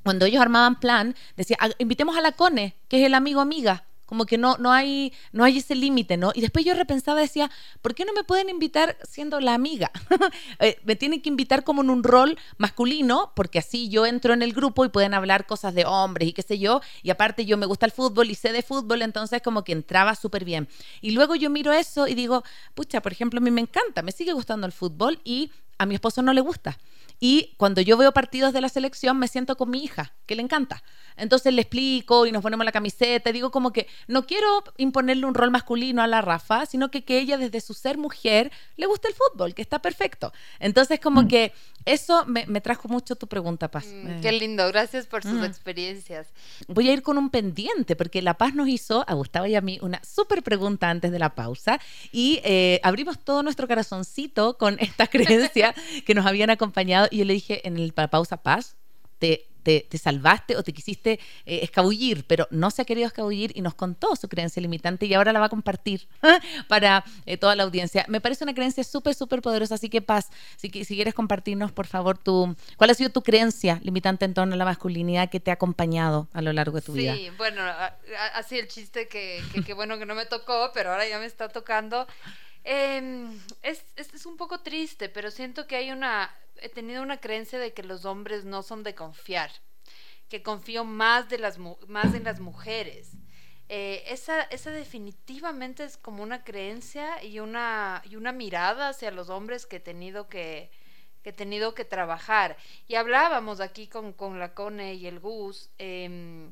[0.03, 3.86] cuando ellos armaban plan, decía, ah, invitemos a la Cone, que es el amigo amiga,
[4.06, 6.32] como que no, no, hay, no hay ese límite, ¿no?
[6.34, 7.49] Y después yo repensaba, decía,
[7.82, 9.91] ¿por qué no me pueden invitar siendo la amiga?
[10.60, 14.41] Eh, me tienen que invitar como en un rol masculino, porque así yo entro en
[14.41, 17.58] el grupo y pueden hablar cosas de hombres y qué sé yo, y aparte yo
[17.58, 20.68] me gusta el fútbol y sé de fútbol, entonces como que entraba súper bien.
[21.01, 22.43] Y luego yo miro eso y digo,
[22.74, 25.95] pucha, por ejemplo, a mí me encanta, me sigue gustando el fútbol y a mi
[25.95, 26.78] esposo no le gusta.
[27.20, 30.41] Y cuando yo veo partidos de la selección, me siento con mi hija, que le
[30.41, 30.84] encanta.
[31.18, 33.32] Entonces le explico y nos ponemos la camiseta.
[33.32, 37.20] Digo como que no quiero imponerle un rol masculino a la Rafa, sino que que
[37.20, 40.34] ella desde su ser mujer le guste el fútbol, que está perfecto.
[40.59, 41.28] Entonces como mm.
[41.28, 41.53] que
[41.86, 43.86] eso me, trajo mucho tu pregunta, Paz.
[43.86, 44.20] Mm, eh.
[44.22, 45.44] Qué lindo, gracias por sus mm.
[45.44, 46.28] experiencias.
[46.68, 49.62] Voy a ir con un pendiente, porque La Paz nos hizo, a Gustavo y a
[49.62, 51.80] mí, una súper pregunta antes de la pausa
[52.12, 55.76] y eh, abrimos todo nuestro corazoncito con esta creencia
[56.06, 58.76] que nos habían acompañado y yo le dije en el, la pausa, Paz,
[59.20, 63.61] te te, salvaste o te quisiste eh, escabullir, pero no se ha querido escabullir y
[63.61, 66.07] nos contó su creencia limitante y ahora la va a compartir
[66.68, 68.05] para eh, toda la audiencia.
[68.07, 71.88] Me parece una creencia súper, súper poderosa, así que Paz, si, si quieres compartirnos, por
[71.88, 75.49] favor, tu, ¿cuál ha sido tu creencia limitante en torno a la masculinidad que te
[75.49, 77.16] ha acompañado a lo largo de tu vida?
[77.16, 77.61] Sí, bueno,
[78.36, 81.49] así el chiste que, que, bueno que no me tocó, pero ahora ya me está
[81.49, 82.07] tocando.
[82.68, 87.59] Em, es, es, un poco triste, pero siento que hay una, he tenido una creencia
[87.59, 89.51] de que los hombres no son de confiar,
[90.30, 93.11] que confío más, de las, más en las mujeres.
[93.70, 99.30] Eh, esa, esa definitivamente es como una creencia y una, y una mirada hacia los
[99.30, 100.72] hombres que he tenido que,
[101.22, 102.57] que he tenido que trabajar.
[102.88, 105.70] Y hablábamos aquí con, con la Cone y el Gus.
[105.78, 106.49] Eh,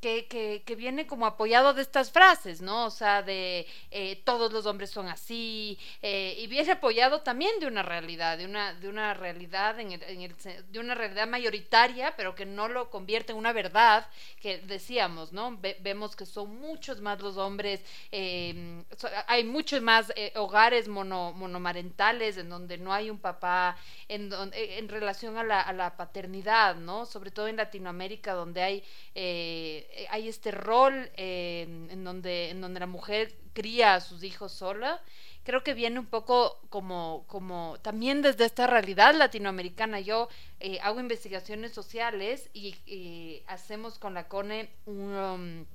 [0.00, 2.86] que, que, viene como apoyado de estas frases, ¿no?
[2.86, 7.66] O sea, de eh, todos los hombres son así, eh, y viene apoyado también de
[7.66, 10.34] una realidad, de una, de una realidad en el,
[10.70, 14.06] de una realidad mayoritaria, pero que no lo convierte en una verdad,
[14.40, 15.58] que decíamos, ¿no?
[15.80, 17.80] vemos que son muchos más los hombres,
[18.10, 18.82] eh,
[19.26, 23.76] hay muchos más hogares mono, monomarentales en donde no hay un papá,
[24.08, 27.06] en, en relación a la, a la paternidad, ¿no?
[27.06, 28.84] Sobre todo en Latinoamérica, donde hay
[29.14, 34.52] eh, hay este rol eh, en, donde, en donde la mujer cría a sus hijos
[34.52, 35.02] sola,
[35.42, 40.00] creo que viene un poco como, como también desde esta realidad latinoamericana.
[40.00, 40.28] Yo
[40.60, 45.14] eh, hago investigaciones sociales y, hacemos con la CONE un...
[45.14, 45.66] Um,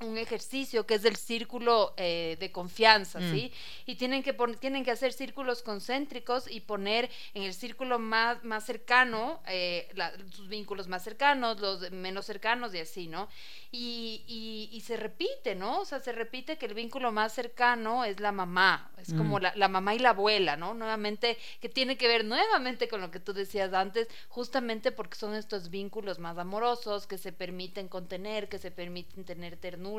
[0.00, 3.32] un ejercicio que es del círculo eh, de confianza, mm.
[3.32, 3.52] ¿sí?
[3.84, 8.64] Y tienen que, tienen que hacer círculos concéntricos y poner en el círculo más, más
[8.64, 9.88] cercano eh,
[10.30, 13.28] sus vínculos más cercanos, los menos cercanos y así, ¿no?
[13.70, 15.80] Y, y, se repite, ¿no?
[15.80, 19.42] O sea, se repite que el vínculo más cercano es la mamá, es como mm.
[19.42, 20.74] la, la, mamá y la abuela, ¿no?
[20.74, 25.34] Nuevamente, que tiene que ver nuevamente con lo que tú decías antes, justamente porque son
[25.34, 29.89] estos vínculos más amorosos que se permiten contener, que se permiten tener ternura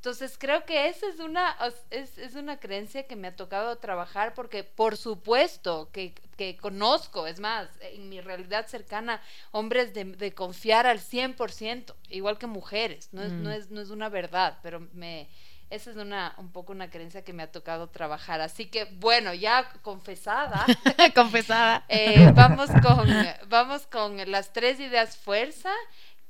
[0.00, 1.54] entonces creo que esa es una,
[1.90, 7.26] es, es, una creencia que me ha tocado trabajar porque por supuesto que, que conozco,
[7.26, 9.20] es más, en mi realidad cercana,
[9.50, 13.52] hombres de, de confiar al 100%, igual que mujeres, no es, no, mm.
[13.52, 15.28] es, no es una verdad, pero me...
[15.68, 18.40] Esa es una, un poco una creencia que me ha tocado trabajar.
[18.40, 20.66] Así que, bueno, ya confesada.
[21.14, 21.84] confesada.
[21.88, 23.08] Eh, vamos, con,
[23.48, 25.70] vamos con las tres ideas fuerza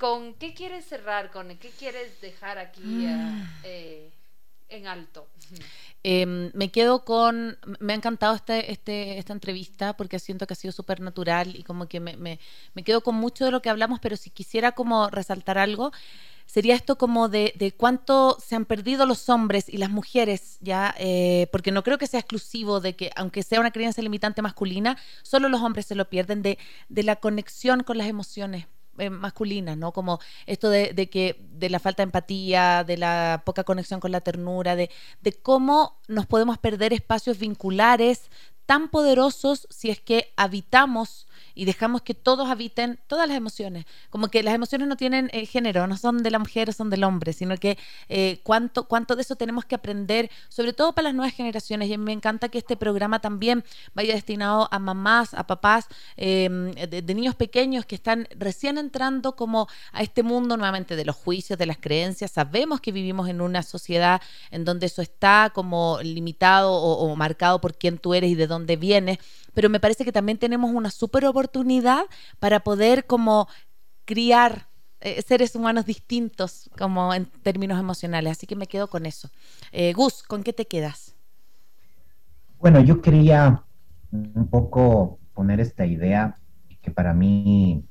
[0.01, 4.11] ¿Con qué quieres cerrar, con qué quieres dejar aquí eh, eh,
[4.70, 5.28] en alto?
[6.03, 10.57] Em, me quedo con, me ha encantado este, este, esta entrevista porque siento que ha
[10.57, 12.38] sido súper natural y como que me, me,
[12.82, 15.92] quedo con mucho de lo que hablamos, pero si quisiera como resaltar algo,
[16.46, 20.94] sería esto como de, de cuánto se han perdido los hombres y las mujeres, ya,
[20.98, 24.96] eh, porque no creo que sea exclusivo de que, aunque sea una creencia limitante masculina,
[25.22, 26.57] solo los hombres se lo pierden de,
[26.88, 28.66] de la conexión con las emociones
[29.01, 29.92] eh, masculinas, ¿no?
[29.92, 34.20] Como esto de, que de la falta de empatía, de la poca conexión con la
[34.20, 34.90] ternura, de,
[35.20, 38.30] de cómo nos podemos perder espacios vinculares
[38.71, 43.85] tan poderosos si es que habitamos y dejamos que todos habiten todas las emociones.
[44.11, 47.03] Como que las emociones no tienen eh, género, no son de la mujer son del
[47.03, 51.14] hombre, sino que eh, cuánto, cuánto de eso tenemos que aprender, sobre todo para las
[51.14, 51.91] nuevas generaciones.
[51.91, 57.03] Y me encanta que este programa también vaya destinado a mamás, a papás em, de,
[57.14, 61.66] niños pequeños que están recién entrando como a este mundo nuevamente de los juicios, de
[61.66, 62.31] las creencias.
[62.31, 67.61] Sabemos que vivimos en una sociedad en donde eso está como limitado o, o marcado
[67.61, 69.19] por quién tú eres y de dónde vienes,
[69.55, 72.05] pero me parece que también tenemos una súper oportunidad
[72.39, 73.49] para poder como
[74.05, 74.69] criar
[75.01, 78.33] eh, seres humanos distintos como en términos emocionales.
[78.33, 79.31] Así que me quedo con eso.
[79.73, 81.15] Eh, Gus, ¿con qué te quedas?
[82.59, 83.65] Bueno, yo quería
[84.13, 86.37] un poco poner esta idea
[86.83, 87.85] que para mí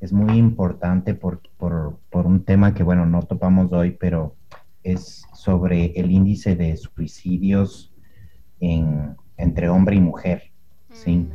[0.00, 4.34] es muy importante por, por, por un tema que, bueno, no topamos hoy, pero
[4.82, 7.94] es sobre el índice de suicidios
[8.60, 10.52] en, entre hombre y mujer.
[10.90, 11.16] ¿sí?
[11.16, 11.30] Mm.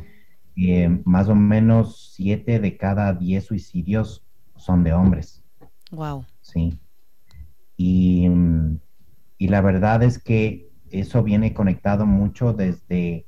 [0.56, 4.24] Eh, más o menos siete de cada diez suicidios
[4.56, 5.44] son de hombres.
[5.92, 6.24] Wow.
[6.40, 6.78] Sí.
[7.76, 8.28] Y,
[9.38, 13.26] y la verdad es que eso viene conectado mucho desde,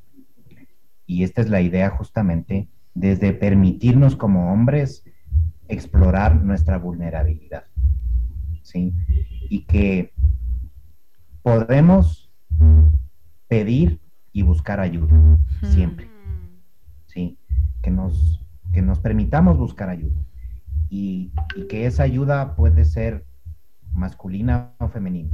[1.07, 5.05] y esta es la idea justamente, desde permitirnos como hombres
[5.68, 7.64] explorar nuestra vulnerabilidad.
[8.62, 8.93] ¿sí?
[9.49, 10.12] Y que
[11.43, 12.31] podemos
[13.49, 14.01] pedir
[14.33, 15.16] y buscar ayuda,
[15.62, 16.09] siempre.
[17.07, 17.39] ¿sí?
[17.83, 20.20] Que nos, que nos permitamos buscar ayuda.
[20.89, 23.24] Y, y, que esa ayuda puede ser
[23.93, 25.31] masculina o femenina,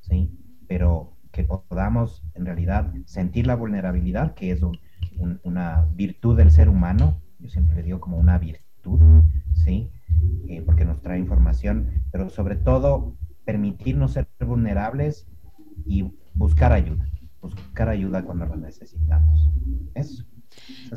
[0.00, 0.38] ¿sí?
[0.68, 4.60] Pero que podamos en realidad sentir la vulnerabilidad, que es
[5.42, 9.00] una virtud del ser humano, yo siempre le digo como una virtud,
[9.54, 9.90] ¿sí?
[10.48, 15.26] Eh, porque nos trae información, pero sobre todo permitirnos ser vulnerables
[15.86, 17.08] y buscar ayuda,
[17.40, 19.48] buscar ayuda cuando la necesitamos.
[19.94, 20.24] Eso.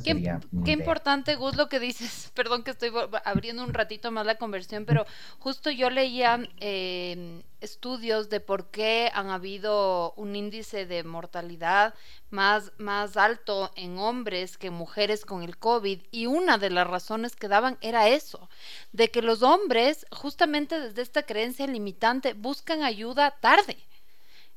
[0.04, 2.32] Qué, qué importante, Gus, lo que dices.
[2.36, 2.91] Perdón que estoy
[3.24, 5.06] abriendo un ratito más la conversión, pero
[5.39, 11.94] justo yo leía eh, estudios de por qué han habido un índice de mortalidad
[12.30, 16.02] más, más alto en hombres que mujeres con el COVID.
[16.12, 18.50] Y una de las razones que daban era eso,
[18.91, 23.78] de que los hombres, justamente desde esta creencia limitante, buscan ayuda tarde.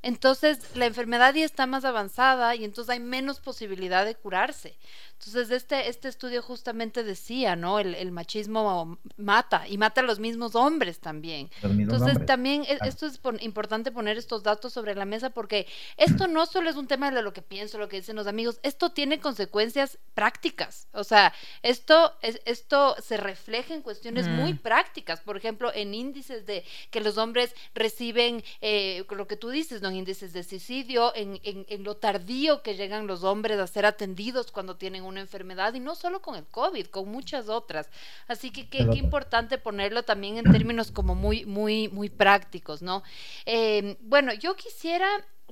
[0.03, 4.76] Entonces la enfermedad ya está más avanzada y entonces hay menos posibilidad de curarse.
[5.18, 7.78] Entonces, este, este estudio justamente decía, ¿no?
[7.78, 11.50] El, machismo mata y mata a los mismos hombres también.
[11.62, 16.46] Entonces, también e, esto es importante poner estos datos sobre la mesa porque esto no
[16.46, 19.18] solo es un tema de lo que pienso, lo que dicen los amigos, esto tiene
[19.18, 20.86] consecuencias prácticas.
[20.92, 25.20] O sea, esto, es, esto se refleja en cuestiones muy prácticas.
[25.20, 29.88] Por ejemplo, en índices de que los hombres reciben, eh, lo que tú dices, ¿no?
[29.88, 33.86] En índices de suicidio, en, en, en lo tardío que llegan los hombres a ser
[33.86, 37.88] atendidos cuando tienen una enfermedad y no solo con el COVID, con muchas otras.
[38.28, 43.02] Así que qué, importante ponerlo también en términos como muy, muy, muy prácticos, ¿no?
[43.44, 45.09] Eh, bueno, yo quisiera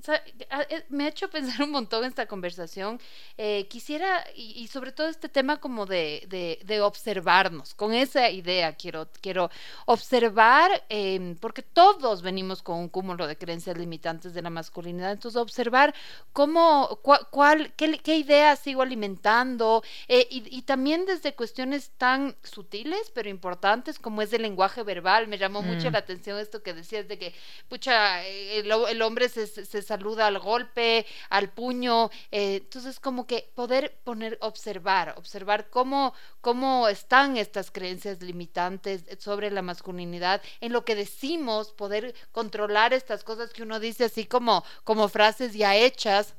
[0.06, 3.00] eh, me ha hecho pensar un montón esta conversación.
[3.38, 6.26] Eh, quisiera, y, sobre todo este tema como de,
[6.64, 9.50] de, observarnos, con esa idea quiero, quiero
[9.86, 15.40] observar, em, porque todos venimos con un cúmulo de creencias limitantes de la masculinidad, entonces
[15.40, 15.94] observar
[16.32, 23.28] cómo, cuál, qué, qué idea sigo alimentando, eh, y, también desde cuestiones tan sutiles, pero
[23.28, 25.28] importantes, como es el lenguaje verbal.
[25.28, 25.92] Me llamó mucho mm.
[25.92, 27.34] la atención esto que decías de que,
[27.68, 32.10] pucha, el, el hombre se, se saluda al golpe, al puño.
[32.30, 39.50] Eh, entonces, como que poder poner, observar, observar cómo, cómo están estas creencias limitantes sobre
[39.50, 44.64] la masculinidad, en lo que decimos, poder controlar estas cosas que uno dice así como,
[44.84, 46.34] como frases ya hechas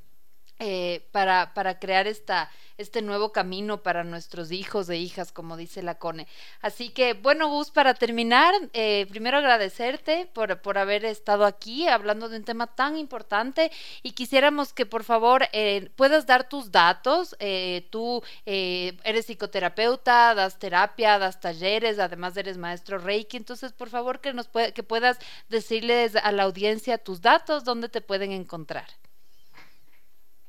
[0.58, 5.84] eh, para, para crear esta, este nuevo camino para nuestros hijos e hijas, como dice
[5.84, 6.28] la CONE.
[6.62, 12.30] Así que, bueno, Gus, para terminar, eh, primero agradecerte por, por, haber estado aquí hablando
[12.30, 13.70] de un tema tan importante
[14.01, 17.36] y quisiéramos que por favor eh, puedas dar tus datos.
[17.89, 24.32] tú eres psicoterapeuta, das terapia, das talleres, además eres maestro Reiki, entonces por favor que,
[24.34, 28.88] nos que puedas decirles a la audiencia tus datos, dónde te pueden encontrar.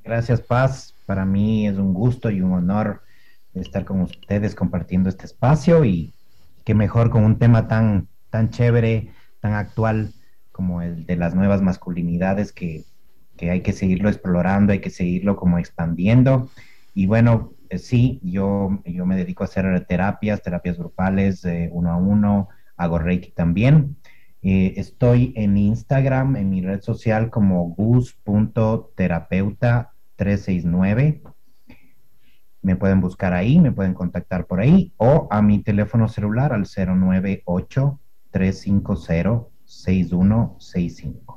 [0.07, 0.94] Gracias, Paz.
[1.04, 3.02] Para mí es un gusto y un honor
[3.54, 6.14] estar con ustedes compartiendo este espacio y
[6.64, 10.12] qué mejor con un tema tan, tan chévere, tan actual
[10.52, 12.84] como el de las nuevas masculinidades que,
[13.40, 16.50] hay que seguirlo explorando, hay que seguirlo como expandiendo.
[16.94, 21.90] Y bueno, eh, sí, yo, yo me dedico a hacer terapias, terapias grupales, eh, uno
[21.90, 23.96] a uno, hago Reiki también.
[24.42, 31.22] Eh, estoy en Instagram, en mi red social como gus.terapeuta 369.
[32.62, 36.66] Me pueden buscar ahí, me pueden contactar por ahí o a mi teléfono celular al
[36.66, 38.00] 098
[38.30, 41.36] 350 6165.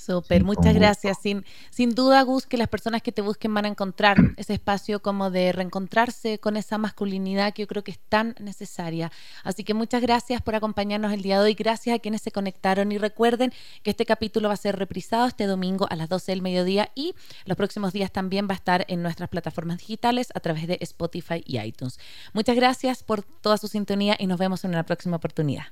[0.00, 1.18] Súper, muchas gracias.
[1.20, 5.02] Sin, sin duda, Gus, que las personas que te busquen van a encontrar ese espacio
[5.02, 9.12] como de reencontrarse con esa masculinidad que yo creo que es tan necesaria.
[9.44, 11.54] Así que muchas gracias por acompañarnos el día de hoy.
[11.54, 15.46] Gracias a quienes se conectaron y recuerden que este capítulo va a ser reprisado este
[15.46, 19.02] domingo a las 12 del mediodía y los próximos días también va a estar en
[19.02, 21.98] nuestras plataformas digitales a través de Spotify y iTunes.
[22.32, 25.64] Muchas gracias por toda su sintonía y nos vemos en una próxima oportunidad.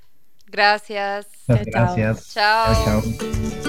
[0.45, 1.27] Gracias.
[1.47, 2.33] Gracias.
[2.33, 2.73] chao.
[2.85, 3.68] chao.